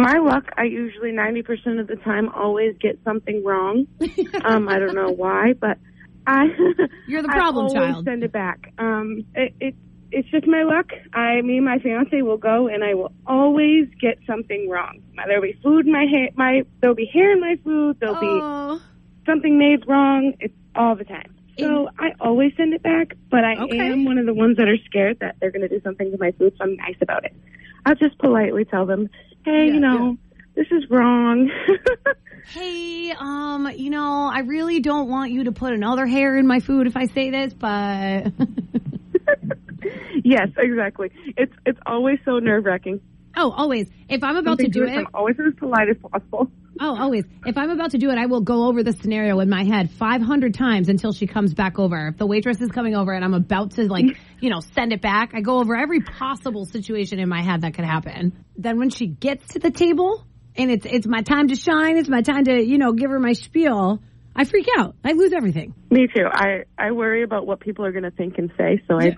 My 0.00 0.18
luck, 0.18 0.44
I 0.56 0.64
usually 0.64 1.12
90% 1.12 1.78
of 1.78 1.86
the 1.86 1.96
time 1.96 2.30
always 2.30 2.74
get 2.80 2.98
something 3.04 3.44
wrong. 3.44 3.86
um, 4.44 4.66
I 4.66 4.78
don't 4.78 4.94
know 4.94 5.10
why, 5.10 5.52
but 5.60 5.78
I 6.26 6.44
You're 7.06 7.22
the 7.22 7.28
problem 7.28 7.66
I 7.66 7.68
always 7.68 7.92
child. 7.92 8.04
send 8.06 8.24
it 8.24 8.32
back. 8.32 8.72
Um, 8.78 9.26
it, 9.34 9.54
it 9.60 9.74
it's 10.10 10.28
just 10.30 10.46
my 10.46 10.62
luck. 10.62 10.86
I, 11.12 11.40
me 11.42 11.56
and 11.58 11.66
my 11.66 11.78
fiance 11.78 12.22
will 12.22 12.38
go, 12.38 12.66
and 12.66 12.82
I 12.82 12.94
will 12.94 13.12
always 13.26 13.88
get 14.00 14.18
something 14.26 14.68
wrong. 14.70 15.00
There'll 15.26 15.42
be 15.42 15.54
food 15.62 15.86
in 15.86 15.92
my 15.92 16.06
hair, 16.10 16.30
my 16.34 16.62
there'll 16.80 16.96
be 16.96 17.10
hair 17.12 17.32
in 17.32 17.40
my 17.40 17.56
food. 17.62 17.98
There'll 18.00 18.16
Oh. 18.16 18.80
be 18.80 18.80
something 19.26 19.58
made 19.58 19.86
wrong. 19.86 20.32
It's 20.40 20.54
all 20.74 20.96
the 20.96 21.04
time. 21.04 21.30
So 21.58 21.90
I 21.98 22.12
always 22.20 22.52
send 22.56 22.72
it 22.72 22.82
back, 22.82 23.18
but 23.30 23.44
I 23.44 23.52
Okay. 23.60 23.86
am 23.92 24.06
one 24.06 24.16
of 24.16 24.24
the 24.24 24.32
ones 24.32 24.56
that 24.56 24.66
are 24.66 24.78
scared 24.86 25.18
that 25.20 25.36
they're 25.40 25.50
going 25.50 25.60
to 25.60 25.68
do 25.68 25.80
something 25.84 26.10
to 26.10 26.16
my 26.18 26.32
food, 26.32 26.54
so 26.56 26.64
I'm 26.64 26.76
nice 26.76 26.96
about 27.02 27.24
it. 27.26 27.36
I'll 27.84 27.94
just 27.94 28.18
politely 28.18 28.64
tell 28.64 28.86
them, 28.86 29.10
hey, 29.44 29.66
Yeah, 29.66 29.74
you 29.74 29.80
know, 29.80 30.16
this 30.54 30.66
is 30.70 30.88
wrong. 30.90 31.50
Hey, 32.46 33.12
um, 33.12 33.70
you 33.76 33.90
know, 33.90 34.28
I 34.32 34.40
really 34.40 34.80
don't 34.80 35.08
want 35.08 35.30
you 35.30 35.44
to 35.44 35.52
put 35.52 35.72
another 35.72 36.04
hair 36.04 36.36
in 36.36 36.48
my 36.48 36.58
food 36.58 36.88
if 36.88 36.96
I 36.96 37.06
say 37.06 37.30
this, 37.30 37.54
but 37.54 38.32
yes, 40.24 40.48
exactly. 40.56 41.12
It's 41.36 41.52
it's 41.64 41.78
always 41.86 42.18
so 42.24 42.40
nerve 42.40 42.64
wracking. 42.64 43.00
Oh, 43.36 43.50
always. 43.50 43.88
If 44.08 44.22
I'm 44.22 44.36
about 44.36 44.58
to 44.58 44.68
do 44.68 44.84
it, 44.84 44.90
I'm 44.90 45.06
always 45.14 45.36
as 45.38 45.54
polite 45.58 45.88
as 45.88 45.96
possible. 45.98 46.50
oh, 46.80 46.96
always. 46.98 47.24
If 47.46 47.56
I'm 47.56 47.70
about 47.70 47.92
to 47.92 47.98
do 47.98 48.10
it, 48.10 48.18
I 48.18 48.26
will 48.26 48.40
go 48.40 48.66
over 48.66 48.82
the 48.82 48.92
scenario 48.92 49.38
in 49.40 49.48
my 49.48 49.64
head 49.64 49.90
500 49.90 50.54
times 50.54 50.88
until 50.88 51.12
she 51.12 51.26
comes 51.26 51.54
back 51.54 51.78
over. 51.78 52.08
If 52.08 52.16
the 52.16 52.26
waitress 52.26 52.60
is 52.60 52.70
coming 52.70 52.94
over 52.94 53.12
and 53.12 53.24
I'm 53.24 53.34
about 53.34 53.72
to 53.72 53.86
like, 53.90 54.06
you 54.40 54.50
know, 54.50 54.60
send 54.74 54.92
it 54.92 55.00
back, 55.00 55.32
I 55.34 55.40
go 55.40 55.58
over 55.58 55.76
every 55.76 56.00
possible 56.00 56.64
situation 56.64 57.18
in 57.18 57.28
my 57.28 57.42
head 57.42 57.62
that 57.62 57.74
could 57.74 57.84
happen. 57.84 58.44
Then 58.56 58.78
when 58.78 58.90
she 58.90 59.06
gets 59.06 59.54
to 59.54 59.58
the 59.58 59.70
table 59.70 60.24
and 60.56 60.70
it's 60.70 60.84
it's 60.84 61.06
my 61.06 61.22
time 61.22 61.48
to 61.48 61.54
shine, 61.54 61.96
it's 61.96 62.08
my 62.08 62.22
time 62.22 62.44
to, 62.44 62.62
you 62.62 62.78
know, 62.78 62.92
give 62.92 63.10
her 63.10 63.20
my 63.20 63.32
spiel, 63.32 64.00
I 64.34 64.44
freak 64.44 64.66
out. 64.78 64.94
I 65.04 65.12
lose 65.12 65.32
everything. 65.32 65.74
Me 65.90 66.06
too. 66.14 66.24
I 66.30 66.64
I 66.78 66.92
worry 66.92 67.22
about 67.22 67.46
what 67.46 67.60
people 67.60 67.84
are 67.84 67.92
going 67.92 68.04
to 68.04 68.10
think 68.10 68.38
and 68.38 68.50
say, 68.56 68.82
so 68.88 68.98
I 68.98 69.16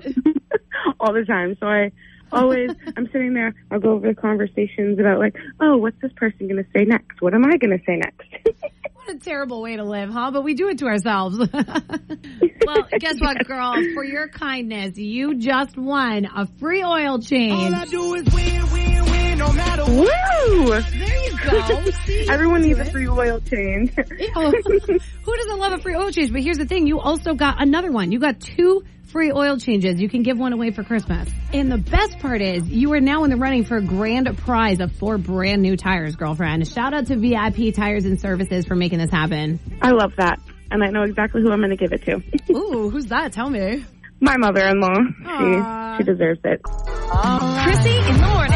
all 1.01 1.13
the 1.13 1.25
time. 1.27 1.57
So 1.61 1.67
I 1.67 1.93
always 2.33 2.71
I'm 2.97 3.07
sitting 3.13 3.35
there. 3.35 3.55
I'll 3.71 3.81
go 3.81 3.93
over 3.93 4.09
the 4.09 4.15
conversations 4.15 4.99
about 4.99 5.19
like, 5.19 5.37
oh, 5.61 5.77
what's 5.77 6.01
this 6.01 6.13
person 6.17 6.49
going 6.49 6.63
to 6.63 6.71
say 6.77 6.85
next? 6.85 7.21
What 7.21 7.35
am 7.35 7.45
I 7.45 7.57
going 7.57 7.79
to 7.79 7.85
say 7.85 7.97
next? 7.97 8.63
What 9.05 9.17
a 9.17 9.19
terrible 9.19 9.63
way 9.63 9.75
to 9.75 9.83
live, 9.83 10.11
huh? 10.11 10.31
But 10.31 10.45
we 10.45 10.55
do 10.55 10.69
it 10.69 10.79
to 10.79 10.87
ourselves. 10.87 11.37
well, 11.39 11.49
guess 13.01 13.17
what, 13.19 13.45
girls? 13.49 13.85
For 13.95 14.05
your 14.05 14.29
kindness, 14.29 14.97
you 14.97 15.39
just 15.39 15.77
won 15.77 16.25
a 16.25 16.47
free 16.61 16.85
oil 16.85 17.19
change. 17.19 17.91
do 17.91 18.15
is 18.15 18.25
win, 18.33 18.73
win, 18.73 19.05
win, 19.05 19.12
no 19.43 19.53
matter 19.53 19.85
Woo! 19.85 20.81
There 20.81 21.25
you 21.25 21.39
go. 21.43 21.91
See, 22.07 22.29
Everyone 22.31 22.63
needs 22.63 22.79
do 22.79 22.85
a 22.85 22.91
free 22.91 23.09
oil 23.09 23.41
change. 23.41 23.93
Oh, 24.37 24.51
who 25.23 25.37
doesn't 25.37 25.59
love 25.59 25.73
a 25.73 25.79
free 25.79 25.97
oil 25.97 26.11
change? 26.11 26.33
But 26.33 26.43
here's 26.43 26.59
the 26.59 26.67
thing: 26.67 26.87
you 26.87 27.01
also 27.01 27.35
got 27.35 27.61
another 27.61 27.91
one. 27.91 28.13
You 28.13 28.21
got 28.21 28.41
two 28.41 28.85
free 29.07 29.33
oil 29.33 29.59
changes. 29.59 30.01
You 30.01 30.09
can 30.09 30.23
give 30.23 30.39
one 30.39 30.53
away 30.53 30.71
for 30.71 30.85
Christmas. 30.85 31.29
And 31.53 31.71
the 31.71 31.79
best 31.79 32.19
part 32.21 32.41
is, 32.41 32.69
you 32.69 32.93
are 32.93 33.01
now 33.01 33.25
in 33.25 33.31
the 33.31 33.37
running 33.37 33.65
for 33.65 33.77
a 33.77 33.83
grand 33.83 34.39
prize 34.39 34.81
of 34.81 34.93
four 34.93 35.19
brand 35.19 35.61
new 35.61 35.77
tires, 35.77 36.17
girlfriend. 36.17 36.67
Shout 36.69 36.95
out 36.95 37.07
to 37.09 37.17
VIP 37.17 37.75
Tires 37.75 38.05
and 38.05 38.21
Services 38.21 38.65
for 38.65 38.77
making 38.77 39.01
this 39.01 39.11
happen. 39.11 39.59
I 39.83 39.91
love 39.91 40.15
that, 40.17 40.39
and 40.71 40.83
I 40.83 40.89
know 40.91 41.03
exactly 41.03 41.43
who 41.43 41.51
I'm 41.51 41.59
going 41.59 41.71
to 41.71 41.77
give 41.77 41.93
it 41.93 42.05
to. 42.05 42.23
Ooh, 42.57 42.91
who's 42.91 43.07
that? 43.07 43.33
Tell 43.33 43.51
me. 43.51 43.85
My 44.21 44.37
mother-in-law. 44.37 44.99
Aw. 45.27 45.97
She 45.99 46.05
she 46.05 46.11
deserves 46.11 46.41
it. 46.45 46.63
Krissy 46.63 48.09
in 48.09 48.17
the 48.17 48.27
morning. 48.29 48.52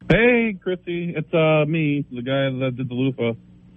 Hey, 0.09 0.57
Krissy, 0.65 1.17
it's 1.19 1.35
uh 1.35 1.65
me, 1.69 2.05
the 2.09 2.23
guy 2.23 2.51
that 2.61 2.77
did 2.77 2.89
the 2.89 2.95
loofah. 2.95 3.33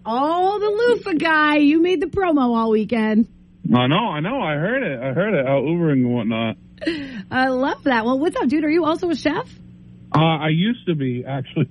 Oh, 0.05 0.59
the 0.59 0.69
loofah 0.69 1.13
guy. 1.17 1.55
You 1.55 1.81
made 1.81 2.01
the 2.01 2.07
promo 2.07 2.55
all 2.55 2.69
weekend. 2.69 3.27
I 3.75 3.87
know, 3.87 4.09
I 4.09 4.19
know, 4.19 4.39
I 4.39 4.53
heard 4.53 4.83
it, 4.83 4.99
I 5.01 5.13
heard 5.13 5.33
it 5.33 5.47
out 5.47 5.63
Ubering 5.63 6.05
and 6.05 6.13
whatnot. 6.13 6.57
I 7.31 7.47
love 7.47 7.85
that. 7.85 8.05
Well, 8.05 8.19
what's 8.19 8.35
up, 8.35 8.47
dude? 8.47 8.63
Are 8.63 8.69
you 8.69 8.85
also 8.85 9.09
a 9.09 9.15
chef? 9.15 9.49
Uh, 10.15 10.19
I 10.19 10.49
used 10.49 10.85
to 10.87 10.95
be 10.95 11.23
actually. 11.25 11.69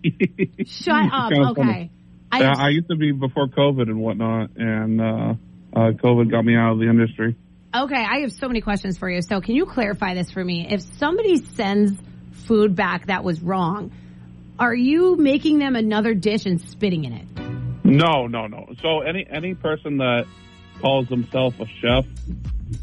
Shut 0.67 1.13
up. 1.13 1.33
Kinda 1.33 1.51
Okay. 1.51 1.91
I, 2.31 2.41
yeah, 2.41 2.55
I 2.57 2.69
used 2.69 2.89
to 2.89 2.97
be 2.97 3.13
before 3.13 3.49
COVID 3.49 3.83
and 3.89 4.01
whatnot, 4.01 4.51
and 4.57 5.01
uh, 5.01 5.35
uh, 5.75 5.91
COVID 5.93 6.31
got 6.31 6.45
me 6.45 6.55
out 6.57 6.73
of 6.73 6.79
the 6.79 6.89
industry. 6.89 7.37
okay, 7.75 8.05
I 8.05 8.21
have 8.21 8.33
so 8.33 8.49
many 8.49 8.61
questions 8.61 8.99
for 8.99 9.09
you. 9.09 9.23
So, 9.23 9.41
can 9.41 9.55
you 9.55 9.65
clarify 9.65 10.15
this 10.15 10.31
for 10.31 10.45
me? 10.45 10.67
If 10.71 10.83
somebody 10.99 11.37
sends 11.37 11.99
food 12.47 12.77
back 12.77 13.07
that 13.07 13.25
was 13.25 13.41
wrong, 13.41 13.93
are 14.59 14.75
you 14.75 15.17
making 15.17 15.59
them 15.59 15.75
another 15.75 16.15
dish 16.15 16.45
and 16.45 16.61
spitting 16.61 17.05
in 17.05 17.13
it? 17.15 17.27
No, 17.85 18.27
no, 18.27 18.47
no. 18.47 18.75
So 18.83 19.01
any 19.01 19.27
any 19.31 19.55
person 19.55 19.97
that 19.99 20.27
calls 20.81 21.09
themselves 21.09 21.59
a 21.61 21.67
chef, 21.81 22.05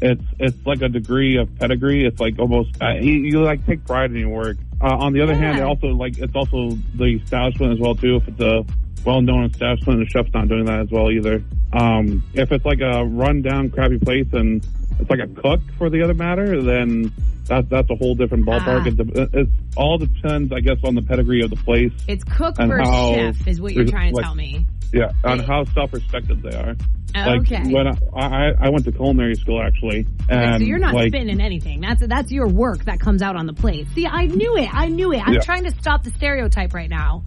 it's 0.00 0.24
it's 0.40 0.66
like 0.66 0.82
a 0.82 0.88
degree 0.88 1.36
of 1.38 1.54
pedigree. 1.56 2.04
It's 2.04 2.18
like 2.18 2.38
almost 2.40 2.82
uh, 2.82 2.94
you, 2.94 3.12
you 3.12 3.42
like 3.42 3.64
take 3.66 3.86
pride 3.86 4.10
in 4.10 4.16
your 4.16 4.30
work. 4.30 4.56
Uh, 4.80 4.96
on 4.96 5.12
the 5.12 5.20
other 5.20 5.34
hand, 5.34 5.58
it 5.58 5.62
also 5.62 5.88
like 5.88 6.18
it's 6.18 6.34
also 6.34 6.76
the 6.94 7.20
establishment 7.22 7.72
as 7.72 7.78
well 7.78 7.94
too. 7.94 8.16
If 8.16 8.28
it's 8.28 8.40
a 8.40 8.64
well-known 9.04 9.44
establishment, 9.44 10.00
the 10.00 10.06
chef's 10.06 10.32
not 10.34 10.48
doing 10.48 10.66
that 10.66 10.80
as 10.80 10.90
well 10.90 11.10
either. 11.10 11.42
Um, 11.72 12.22
if 12.34 12.52
it's 12.52 12.64
like 12.64 12.80
a 12.80 13.04
run-down, 13.04 13.70
crappy 13.70 13.98
place 13.98 14.26
and 14.32 14.66
it's 14.98 15.10
like 15.10 15.20
a 15.20 15.26
cook 15.26 15.60
for 15.78 15.90
the 15.90 16.02
other 16.02 16.14
matter, 16.14 16.62
then 16.62 17.12
that's 17.46 17.68
that's 17.68 17.90
a 17.90 17.96
whole 17.96 18.14
different 18.14 18.46
ballpark. 18.46 18.82
Ah. 18.84 19.20
It, 19.22 19.34
it 19.34 19.48
all 19.76 19.98
depends, 19.98 20.52
I 20.52 20.60
guess, 20.60 20.78
on 20.84 20.94
the 20.94 21.02
pedigree 21.02 21.42
of 21.42 21.50
the 21.50 21.56
place. 21.56 21.92
It's 22.08 22.24
cook 22.24 22.56
And 22.58 22.70
versus 22.70 22.88
how- 22.88 23.14
chef, 23.14 23.46
is 23.48 23.60
what 23.60 23.72
you're 23.72 23.84
trying 23.84 24.10
to 24.10 24.16
like- 24.16 24.24
tell 24.24 24.34
me. 24.34 24.66
Yeah, 24.92 25.10
on 25.24 25.40
how 25.40 25.64
self-respected 25.64 26.42
they 26.42 26.56
are. 26.56 26.76
Like 27.14 27.40
Okay. 27.40 27.72
when 27.72 27.88
I, 27.88 27.92
I 28.14 28.52
I 28.60 28.68
went 28.68 28.84
to 28.84 28.92
culinary 28.92 29.34
school 29.34 29.60
actually, 29.60 30.06
and 30.28 30.40
Okay, 30.54 30.58
so 30.58 30.64
you're 30.64 30.78
not 30.78 30.94
like 30.94 31.08
spitting 31.08 31.28
in 31.30 31.40
anything. 31.40 31.80
That's 31.80 32.06
that's 32.06 32.30
your 32.30 32.46
work 32.46 32.84
that 32.84 33.00
comes 33.00 33.20
out 33.22 33.36
on 33.36 33.46
the 33.46 33.52
plate. 33.52 33.86
See, 33.94 34.06
I 34.06 34.26
knew 34.26 34.56
it. 34.56 34.68
I 34.72 34.86
knew 34.88 35.12
it. 35.12 35.26
I'm 35.26 35.34
Yeah. 35.34 35.40
trying 35.40 35.64
to 35.64 35.70
stop 35.80 36.04
the 36.04 36.10
stereotype 36.10 36.72
right 36.74 36.90
now. 36.90 37.24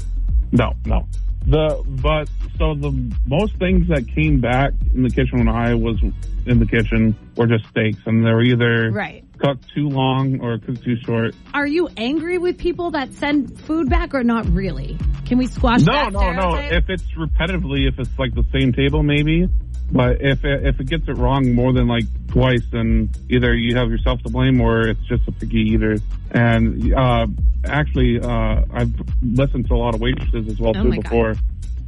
no 0.51 0.73
no 0.85 1.05
The 1.47 1.83
but 2.01 2.29
so 2.57 2.75
the 2.75 2.91
most 3.25 3.55
things 3.57 3.87
that 3.87 4.07
came 4.07 4.39
back 4.39 4.73
in 4.93 5.03
the 5.03 5.09
kitchen 5.09 5.39
when 5.39 5.47
I 5.47 5.73
was 5.73 5.97
in 6.45 6.59
the 6.59 6.65
kitchen 6.65 7.15
were 7.35 7.47
just 7.47 7.65
steaks, 7.69 7.99
and 8.05 8.25
they 8.25 8.31
were 8.31 8.43
either 8.43 8.91
Right. 8.91 9.23
cooked 9.37 9.67
too 9.73 9.87
long 9.89 10.41
or 10.41 10.57
cooked 10.59 10.83
too 10.83 10.97
short. 11.05 11.33
Are 11.53 11.65
you 11.67 11.89
angry 11.97 12.37
with 12.37 12.57
people 12.57 12.91
that 12.91 13.13
send 13.13 13.59
food 13.61 13.89
back 13.89 14.13
or 14.13 14.23
not 14.23 14.45
really? 14.47 14.97
Can 15.25 15.37
we 15.37 15.47
squash 15.47 15.81
No, 15.81 15.93
that 15.93 16.13
no, 16.13 16.31
no. 16.33 16.55
If 16.55 16.89
it's 16.89 17.03
repetitively, 17.17 17.87
if 17.87 17.99
it's 17.99 18.17
like 18.19 18.33
the 18.33 18.45
same 18.51 18.73
table, 18.73 19.03
maybe. 19.03 19.47
But 19.91 20.17
if 20.21 20.43
it, 20.45 20.65
if 20.67 20.79
it 20.79 20.87
gets 20.87 21.07
it 21.07 21.17
wrong 21.17 21.53
more 21.55 21.73
than 21.73 21.87
like 21.87 22.03
twice, 22.29 22.63
then 22.71 23.09
either 23.29 23.53
you 23.55 23.75
have 23.75 23.89
yourself 23.89 24.21
to 24.23 24.29
blame 24.29 24.61
or 24.61 24.87
it's 24.87 25.03
just 25.07 25.27
a 25.27 25.31
picky 25.31 25.59
eater. 25.59 25.97
And 26.31 26.93
uh, 26.93 27.27
actually, 27.65 28.19
uh, 28.19 28.63
I've 28.71 28.93
listened 29.21 29.67
to 29.67 29.73
a 29.73 29.77
lot 29.77 29.95
of 29.95 30.01
waitresses 30.01 30.47
as 30.47 30.59
well 30.59 30.71
Oh 30.75 30.83
too 30.83 30.89
my 30.89 30.95
God. 30.97 31.03
before. 31.03 31.35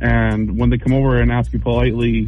And 0.02 0.58
when 0.58 0.70
they 0.70 0.78
come 0.78 0.94
over 0.94 1.20
and 1.22 1.32
ask 1.32 1.54
you 1.54 1.60
politely, 1.60 2.28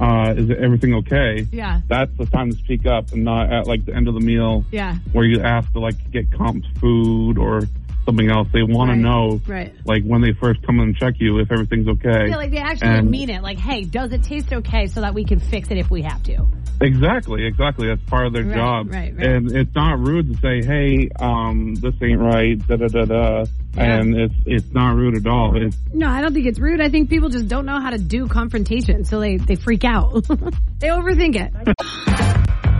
uh, 0.00 0.32
"Is 0.36 0.50
everything 0.50 0.94
okay?" 0.94 1.46
Yeah. 1.52 1.82
that's 1.88 2.10
the 2.16 2.24
time 2.26 2.50
to 2.50 2.56
speak 2.56 2.86
up, 2.86 3.12
and 3.12 3.22
not 3.24 3.52
at 3.52 3.66
like 3.66 3.84
the 3.84 3.94
end 3.94 4.08
of 4.08 4.14
the 4.14 4.20
meal 4.20 4.64
Yeah. 4.72 4.96
where 5.12 5.24
you 5.26 5.40
ask 5.42 5.70
to 5.74 5.78
like 5.80 6.10
get 6.10 6.30
comped 6.30 6.64
food 6.78 7.36
or 7.36 7.62
something 8.04 8.30
else. 8.30 8.48
They 8.52 8.62
want 8.62 8.90
Right. 8.90 8.96
to 8.96 9.00
know, 9.00 9.40
Right. 9.46 9.74
like 9.84 10.04
when 10.04 10.20
they 10.20 10.32
first 10.32 10.62
come 10.66 10.80
and 10.80 10.96
check 10.96 11.14
you, 11.18 11.38
if 11.38 11.50
everything's 11.52 11.88
okay. 11.88 12.24
I 12.24 12.28
feel 12.28 12.36
like 12.38 12.50
they 12.50 12.58
actually 12.58 12.88
And- 12.88 13.10
mean 13.10 13.30
it. 13.30 13.42
Like, 13.42 13.58
hey, 13.58 13.82
does 13.84 14.12
it 14.12 14.22
taste 14.22 14.52
okay 14.52 14.86
so 14.86 15.00
that 15.00 15.14
we 15.14 15.24
can 15.24 15.38
fix 15.40 15.70
it 15.70 15.78
if 15.78 15.90
we 15.90 16.02
have 16.02 16.22
to? 16.24 16.46
Exactly, 16.80 17.44
exactly. 17.46 17.86
That's 17.88 18.02
part 18.04 18.26
of 18.26 18.32
their 18.32 18.44
Right, 18.44 18.56
job. 18.56 18.92
right, 18.92 19.14
right. 19.16 19.26
And 19.26 19.52
it's 19.52 19.72
not 19.74 20.00
rude 20.00 20.32
to 20.32 20.38
say, 20.40 20.66
"Hey, 20.66 21.08
um, 21.20 21.74
this 21.76 21.94
ain't 22.02 22.18
right." 22.18 22.58
Da 22.66 22.74
da 22.76 22.88
da 22.88 23.04
da. 23.04 23.44
Yeah. 23.76 23.98
And 24.00 24.14
it's 24.16 24.34
it's 24.46 24.72
not 24.72 24.96
rude 24.96 25.16
at 25.16 25.26
all. 25.26 25.54
It's 25.56 25.76
No, 25.94 26.08
I 26.08 26.20
don't 26.20 26.34
think 26.34 26.46
it's 26.46 26.58
rude. 26.58 26.80
I 26.80 26.88
think 26.88 27.08
people 27.08 27.28
just 27.28 27.46
don't 27.46 27.66
know 27.66 27.80
how 27.80 27.90
to 27.90 27.98
do 27.98 28.26
confrontation, 28.26 29.04
so 29.04 29.20
they, 29.20 29.36
they 29.36 29.54
freak 29.54 29.84
out. 29.84 30.12
they 30.80 30.88
overthink 30.88 31.36
it. 31.36 31.52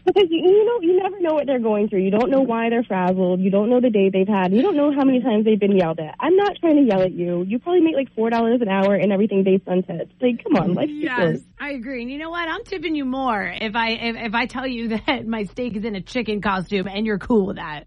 Because 0.04 0.28
you, 0.30 0.38
you 0.38 0.64
know, 0.64 0.80
you 0.80 1.02
never 1.02 1.20
know 1.20 1.34
what 1.34 1.46
they're 1.46 1.60
going 1.60 1.88
through. 1.88 2.00
You 2.00 2.10
don't 2.10 2.30
know 2.30 2.42
why 2.42 2.68
they're 2.68 2.82
frazzled. 2.82 3.40
You 3.40 3.50
don't 3.50 3.70
know 3.70 3.80
the 3.80 3.90
day 3.90 4.10
they've 4.10 4.28
had. 4.28 4.52
You 4.52 4.60
don't 4.62 4.76
know 4.76 4.92
how 4.92 5.04
many 5.04 5.20
times 5.20 5.44
they've 5.44 5.58
been 5.58 5.76
yelled 5.76 5.98
at. 5.98 6.14
I'm 6.20 6.36
not 6.36 6.56
trying 6.60 6.76
to 6.76 6.82
yell 6.82 7.02
at 7.02 7.12
you. 7.12 7.42
You 7.42 7.58
probably 7.58 7.80
make 7.80 7.94
like 7.94 8.14
four 8.14 8.28
dollars 8.30 8.60
an 8.60 8.68
hour 8.68 8.94
and 8.94 9.12
everything 9.12 9.44
based 9.44 9.66
on 9.66 9.82
tips. 9.82 10.12
Like, 10.20 10.44
come 10.44 10.56
on, 10.56 10.74
life's 10.74 10.90
too 10.90 10.96
yes, 10.96 11.18
short. 11.18 11.36
I 11.58 11.70
agree. 11.70 12.02
And 12.02 12.10
you 12.10 12.18
know 12.18 12.30
what? 12.30 12.48
I'm 12.48 12.64
tipping 12.64 12.94
you 12.94 13.04
more 13.04 13.42
if 13.42 13.74
I 13.74 13.90
if, 13.90 14.16
if 14.16 14.34
I 14.34 14.46
tell 14.46 14.66
you 14.66 14.88
that 15.06 15.26
my 15.26 15.44
steak 15.44 15.76
is 15.76 15.84
in 15.84 15.96
a 15.96 16.02
chicken 16.02 16.42
costume 16.42 16.86
and 16.86 17.06
you're 17.06 17.18
cool 17.18 17.46
with 17.46 17.56
that. 17.56 17.84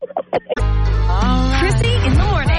Krissy 0.58 2.06
in 2.06 2.14
the 2.14 2.24
morning. 2.24 2.58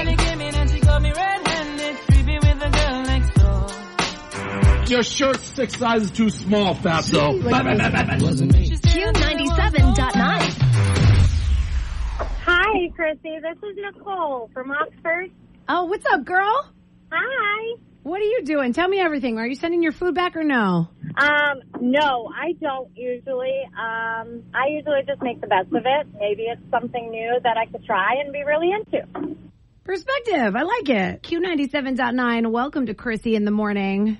Your 4.89 5.03
shirt's 5.03 5.43
six 5.43 5.77
sizes 5.77 6.09
too 6.09 6.31
small, 6.31 6.73
Fatso. 6.73 7.39
Q97.9. 9.79 10.15
Hi, 12.45 12.89
Krissy. 12.97 13.41
This 13.41 13.57
is 13.63 13.77
Nicole 13.77 14.49
from 14.53 14.71
Oxford. 14.71 15.31
Oh, 15.69 15.85
what's 15.85 16.05
up, 16.11 16.25
girl? 16.25 16.69
Hi. 17.11 17.77
What 18.03 18.19
are 18.19 18.25
you 18.25 18.43
doing? 18.43 18.73
Tell 18.73 18.87
me 18.89 18.99
everything. 18.99 19.37
Are 19.37 19.47
you 19.47 19.55
sending 19.55 19.81
your 19.81 19.91
food 19.93 20.15
back 20.15 20.35
or 20.35 20.43
no? 20.43 20.89
Um, 21.17 21.61
no, 21.79 22.29
I 22.35 22.53
don't 22.61 22.89
usually. 22.95 23.61
Um, 23.67 24.43
I 24.53 24.67
usually 24.69 25.01
just 25.07 25.21
make 25.21 25.39
the 25.39 25.47
best 25.47 25.67
of 25.67 25.83
it. 25.85 26.07
Maybe 26.19 26.43
it's 26.43 26.61
something 26.71 27.09
new 27.09 27.39
that 27.43 27.57
I 27.57 27.65
could 27.71 27.85
try 27.85 28.15
and 28.23 28.33
be 28.33 28.43
really 28.43 28.71
into. 28.71 29.37
Perspective. 29.85 30.55
I 30.55 30.61
like 30.63 30.89
it. 30.89 31.23
Q97.9. 31.23 32.51
Welcome 32.51 32.87
to 32.87 32.93
Krissy 32.93 33.33
in 33.33 33.45
the 33.45 33.51
morning. 33.51 34.17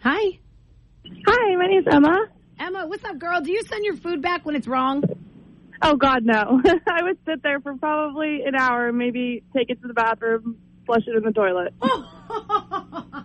Hi. 0.00 0.38
Hi, 1.26 1.56
my 1.56 1.66
name's 1.66 1.86
Emma. 1.90 2.28
Emma, 2.58 2.86
what's 2.86 3.04
up, 3.04 3.18
girl? 3.18 3.40
Do 3.40 3.52
you 3.52 3.62
send 3.62 3.84
your 3.84 3.96
food 3.96 4.20
back 4.22 4.44
when 4.44 4.56
it's 4.56 4.66
wrong? 4.66 5.02
Oh 5.80 5.96
God, 5.96 6.24
no! 6.24 6.60
I 6.88 7.02
would 7.04 7.18
sit 7.24 7.40
there 7.42 7.60
for 7.60 7.76
probably 7.76 8.42
an 8.44 8.56
hour, 8.56 8.92
maybe 8.92 9.44
take 9.56 9.70
it 9.70 9.80
to 9.82 9.88
the 9.88 9.94
bathroom, 9.94 10.58
flush 10.86 11.02
it 11.06 11.16
in 11.16 11.22
the 11.22 11.30
toilet, 11.30 11.72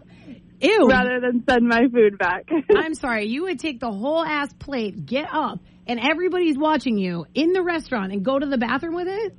Ew. 0.61 0.87
rather 0.87 1.19
than 1.19 1.43
send 1.49 1.67
my 1.67 1.87
food 1.91 2.17
back. 2.19 2.47
I'm 2.75 2.93
sorry. 2.93 3.25
You 3.25 3.43
would 3.43 3.59
take 3.59 3.79
the 3.79 3.91
whole 3.91 4.23
ass 4.23 4.53
plate, 4.53 5.03
get 5.05 5.27
up, 5.31 5.59
and 5.87 5.99
everybody's 5.99 6.57
watching 6.57 6.97
you 6.99 7.25
in 7.33 7.53
the 7.53 7.63
restaurant 7.63 8.11
and 8.13 8.23
go 8.23 8.37
to 8.37 8.45
the 8.45 8.57
bathroom 8.59 8.93
with 8.95 9.07
it? 9.07 9.35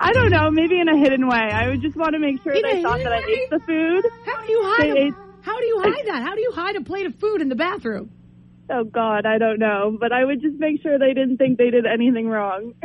I 0.00 0.12
don't 0.12 0.30
know, 0.30 0.50
maybe 0.50 0.80
in 0.80 0.88
a 0.88 0.96
hidden 0.98 1.28
way. 1.28 1.36
I 1.52 1.68
would 1.68 1.82
just 1.82 1.96
want 1.96 2.14
to 2.14 2.18
make 2.18 2.42
sure 2.42 2.52
In 2.52 2.62
they 2.62 2.82
thought 2.82 2.98
that 2.98 3.12
I 3.12 3.18
ate 3.18 3.50
the 3.50 3.60
food. 3.60 4.04
How 4.24 4.40
do 4.44 4.50
you 4.52 4.62
hide 4.64 4.82
They 4.84 4.90
a, 4.90 5.04
ate- 5.08 5.14
How 5.42 5.60
do 5.60 5.66
you 5.66 5.80
hide 5.84 6.06
that? 6.06 6.22
How 6.22 6.34
do 6.34 6.40
you 6.40 6.50
hide 6.52 6.76
a 6.76 6.80
plate 6.82 7.04
of 7.06 7.14
food 7.16 7.42
in 7.42 7.48
the 7.50 7.54
bathroom? 7.54 8.10
Oh 8.70 8.84
God, 8.84 9.26
I 9.26 9.38
don't 9.38 9.58
know, 9.58 9.96
but 9.98 10.12
I 10.12 10.24
would 10.24 10.40
just 10.40 10.58
make 10.58 10.80
sure 10.82 10.98
they 10.98 11.12
didn't 11.12 11.36
think 11.36 11.58
they 11.58 11.70
did 11.70 11.86
anything 11.86 12.28
wrong. 12.28 12.74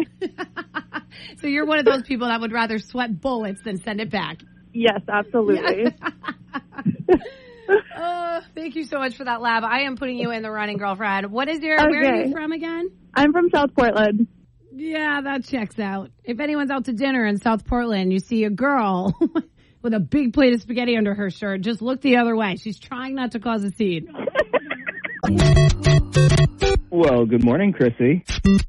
So 1.42 1.48
you're 1.48 1.66
one 1.66 1.80
of 1.80 1.86
those 1.86 2.04
people 2.04 2.28
that 2.28 2.40
would 2.40 2.52
rather 2.52 2.80
sweat 2.80 3.20
bullets 3.20 3.62
than 3.64 3.82
send 3.82 4.00
it 4.00 4.10
back. 4.10 4.40
yes, 4.74 5.02
absolutely. 5.08 5.94
Oh, 7.96 8.40
thank 8.56 8.76
you 8.76 8.84
so 8.86 8.98
much 8.98 9.16
for 9.16 9.26
that 9.26 9.42
lab. 9.42 9.64
I 9.64 9.82
am 9.82 9.96
putting 9.96 10.18
you 10.18 10.32
in 10.32 10.42
the 10.42 10.50
running, 10.50 10.78
girlfriend. 10.78 11.32
What 11.32 11.48
is 11.50 11.60
your? 11.62 11.78
Where 11.78 12.14
are 12.14 12.24
you 12.24 12.32
from 12.32 12.52
again? 12.52 12.90
I'm 13.14 13.32
from 13.32 13.50
South 13.54 13.76
Portland. 13.76 14.28
Yeah, 14.74 15.22
that 15.22 15.46
checks 15.46 15.78
out. 15.78 16.10
If 16.24 16.40
anyone's 16.40 16.72
out 16.72 16.86
to 16.86 16.94
dinner 16.94 17.26
in 17.26 17.38
South 17.38 17.66
Portland, 17.66 18.12
you 18.12 18.20
see 18.20 18.44
a 18.46 18.50
girl 18.50 19.16
with 19.84 19.94
a 19.94 20.00
big 20.00 20.34
plate 20.34 20.54
of 20.54 20.62
spaghetti 20.62 20.98
under 20.98 21.14
her 21.14 21.30
shirt, 21.30 21.62
just 21.62 21.82
look 21.82 22.02
the 22.02 22.18
other 22.18 22.36
way. 22.36 22.56
She's 22.56 22.80
trying 22.80 23.14
not 23.14 23.34
to 23.34 23.40
cause 23.40 23.64
a 23.64 23.72
scene. 23.72 24.08
Well, 26.92 27.26
good 27.26 27.44
morning, 27.44 27.74
Krissy. 27.74 28.24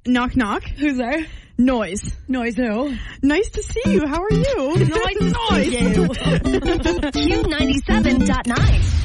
Knock 0.06 0.34
knock. 0.36 0.64
Who's 0.64 0.96
there? 0.96 1.24
Noise. 1.56 2.16
Noise 2.26 2.56
who? 2.56 2.96
Nice 3.22 3.50
to 3.50 3.62
see 3.62 3.82
you. 3.86 4.04
How 4.06 4.20
are 4.22 4.32
you? 4.32 4.74
Nice 4.76 5.18
to 5.18 5.30
see 5.62 5.78
you. 5.78 6.08
Q97.9. 6.08 8.26
97.9. 8.26 8.96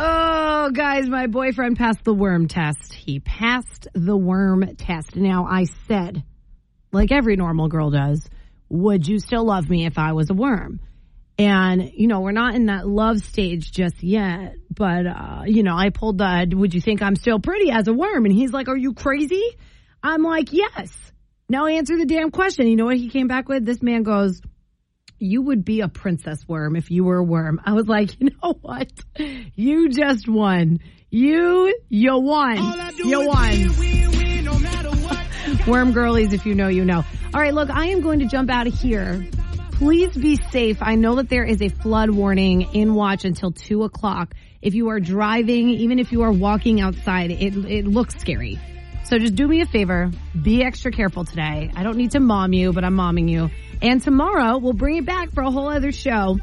Oh, 0.00 0.70
guys, 0.72 1.08
my 1.08 1.26
boyfriend 1.26 1.76
passed 1.76 2.04
the 2.04 2.14
worm 2.14 2.46
test. 2.48 2.94
He 2.94 3.20
passed 3.20 3.88
the 3.94 4.16
worm 4.16 4.76
test. 4.76 5.16
Now, 5.16 5.44
I 5.46 5.64
said, 5.86 6.22
like 6.92 7.12
every 7.12 7.36
normal 7.36 7.68
girl 7.68 7.90
does, 7.90 8.26
would 8.68 9.06
you 9.06 9.18
still 9.18 9.44
love 9.44 9.68
me 9.68 9.86
if 9.86 9.98
I 9.98 10.12
was 10.12 10.30
a 10.30 10.34
worm? 10.34 10.80
And, 11.38 11.92
you 11.94 12.08
know, 12.08 12.20
we're 12.20 12.32
not 12.32 12.56
in 12.56 12.66
that 12.66 12.86
love 12.86 13.20
stage 13.20 13.70
just 13.70 14.02
yet, 14.02 14.56
but, 14.74 15.06
uh, 15.06 15.42
you 15.46 15.62
know, 15.62 15.76
I 15.76 15.90
pulled 15.90 16.18
the, 16.18 16.52
would 16.52 16.74
you 16.74 16.80
think 16.80 17.00
I'm 17.00 17.14
still 17.14 17.38
pretty 17.38 17.70
as 17.70 17.86
a 17.86 17.92
worm? 17.92 18.24
And 18.24 18.34
he's 18.34 18.52
like, 18.52 18.68
are 18.68 18.76
you 18.76 18.92
crazy? 18.92 19.56
I'm 20.02 20.22
like, 20.22 20.52
yes. 20.52 20.92
Now 21.48 21.66
answer 21.66 21.96
the 21.96 22.06
damn 22.06 22.32
question. 22.32 22.66
You 22.66 22.74
know 22.74 22.86
what 22.86 22.96
he 22.96 23.08
came 23.08 23.28
back 23.28 23.48
with? 23.48 23.64
This 23.64 23.80
man 23.80 24.02
goes, 24.02 24.42
you 25.20 25.42
would 25.42 25.64
be 25.64 25.80
a 25.80 25.88
princess 25.88 26.46
worm 26.46 26.74
if 26.74 26.90
you 26.90 27.04
were 27.04 27.18
a 27.18 27.24
worm. 27.24 27.60
I 27.64 27.72
was 27.72 27.86
like, 27.86 28.20
you 28.20 28.30
know 28.42 28.54
what? 28.60 28.90
You 29.54 29.90
just 29.90 30.28
won. 30.28 30.80
You, 31.10 31.74
you 31.88 32.18
won. 32.18 32.56
You 32.96 33.26
won. 33.26 33.70
Worm 35.66 35.92
girlies, 35.92 36.34
if 36.34 36.44
you 36.44 36.54
know, 36.54 36.68
you 36.68 36.84
know. 36.84 37.04
All 37.32 37.40
right, 37.40 37.54
look, 37.54 37.70
I 37.70 37.86
am 37.86 38.02
going 38.02 38.18
to 38.18 38.26
jump 38.26 38.50
out 38.50 38.66
of 38.66 38.74
here. 38.74 39.26
Please 39.78 40.16
be 40.16 40.34
safe. 40.50 40.78
I 40.80 40.96
know 40.96 41.14
that 41.14 41.28
there 41.28 41.44
is 41.44 41.62
a 41.62 41.68
flood 41.68 42.10
warning 42.10 42.62
in 42.74 42.94
watch 42.94 43.24
until 43.24 43.52
two 43.52 43.84
o'clock. 43.84 44.34
If 44.60 44.74
you 44.74 44.88
are 44.88 44.98
driving, 44.98 45.68
even 45.68 46.00
if 46.00 46.10
you 46.10 46.22
are 46.22 46.32
walking 46.32 46.80
outside, 46.80 47.30
it, 47.30 47.54
it 47.54 47.86
looks 47.86 48.16
scary. 48.18 48.58
So 49.04 49.18
just 49.18 49.36
do 49.36 49.46
me 49.46 49.60
a 49.60 49.66
favor. 49.66 50.10
Be 50.42 50.64
extra 50.64 50.90
careful 50.90 51.24
today. 51.24 51.70
I 51.76 51.84
don't 51.84 51.96
need 51.96 52.10
to 52.10 52.20
mom 52.20 52.54
you, 52.54 52.72
but 52.72 52.82
I'm 52.82 52.96
momming 52.96 53.30
you. 53.30 53.50
And 53.80 54.02
tomorrow 54.02 54.58
we'll 54.58 54.72
bring 54.72 54.96
it 54.96 55.06
back 55.06 55.30
for 55.30 55.44
a 55.44 55.50
whole 55.52 55.68
other 55.68 55.92
show. 55.92 56.38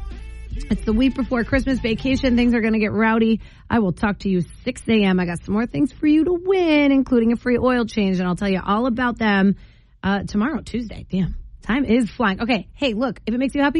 It's 0.52 0.86
the 0.86 0.94
week 0.94 1.14
before 1.14 1.44
Christmas 1.44 1.78
vacation. 1.78 2.36
Things 2.36 2.54
are 2.54 2.62
going 2.62 2.72
to 2.72 2.78
get 2.78 2.92
rowdy. 2.92 3.42
I 3.68 3.80
will 3.80 3.92
talk 3.92 4.20
to 4.20 4.30
you 4.30 4.44
6 4.64 4.82
a.m. 4.88 5.20
I 5.20 5.26
got 5.26 5.44
some 5.44 5.52
more 5.52 5.66
things 5.66 5.92
for 5.92 6.06
you 6.06 6.24
to 6.24 6.32
win, 6.32 6.90
including 6.90 7.32
a 7.32 7.36
free 7.36 7.58
oil 7.58 7.84
change, 7.84 8.18
and 8.18 8.26
I'll 8.26 8.34
tell 8.34 8.48
you 8.48 8.62
all 8.64 8.86
about 8.86 9.18
them 9.18 9.56
uh, 10.02 10.22
tomorrow, 10.22 10.62
Tuesday. 10.62 11.04
Damn, 11.10 11.36
time 11.66 11.84
is 11.84 12.10
flying. 12.10 12.40
Okay, 12.40 12.68
hey, 12.74 12.94
look, 12.94 13.20
if 13.26 13.34
it 13.34 13.38
makes 13.38 13.54
you 13.54 13.62
happy, 13.62 13.74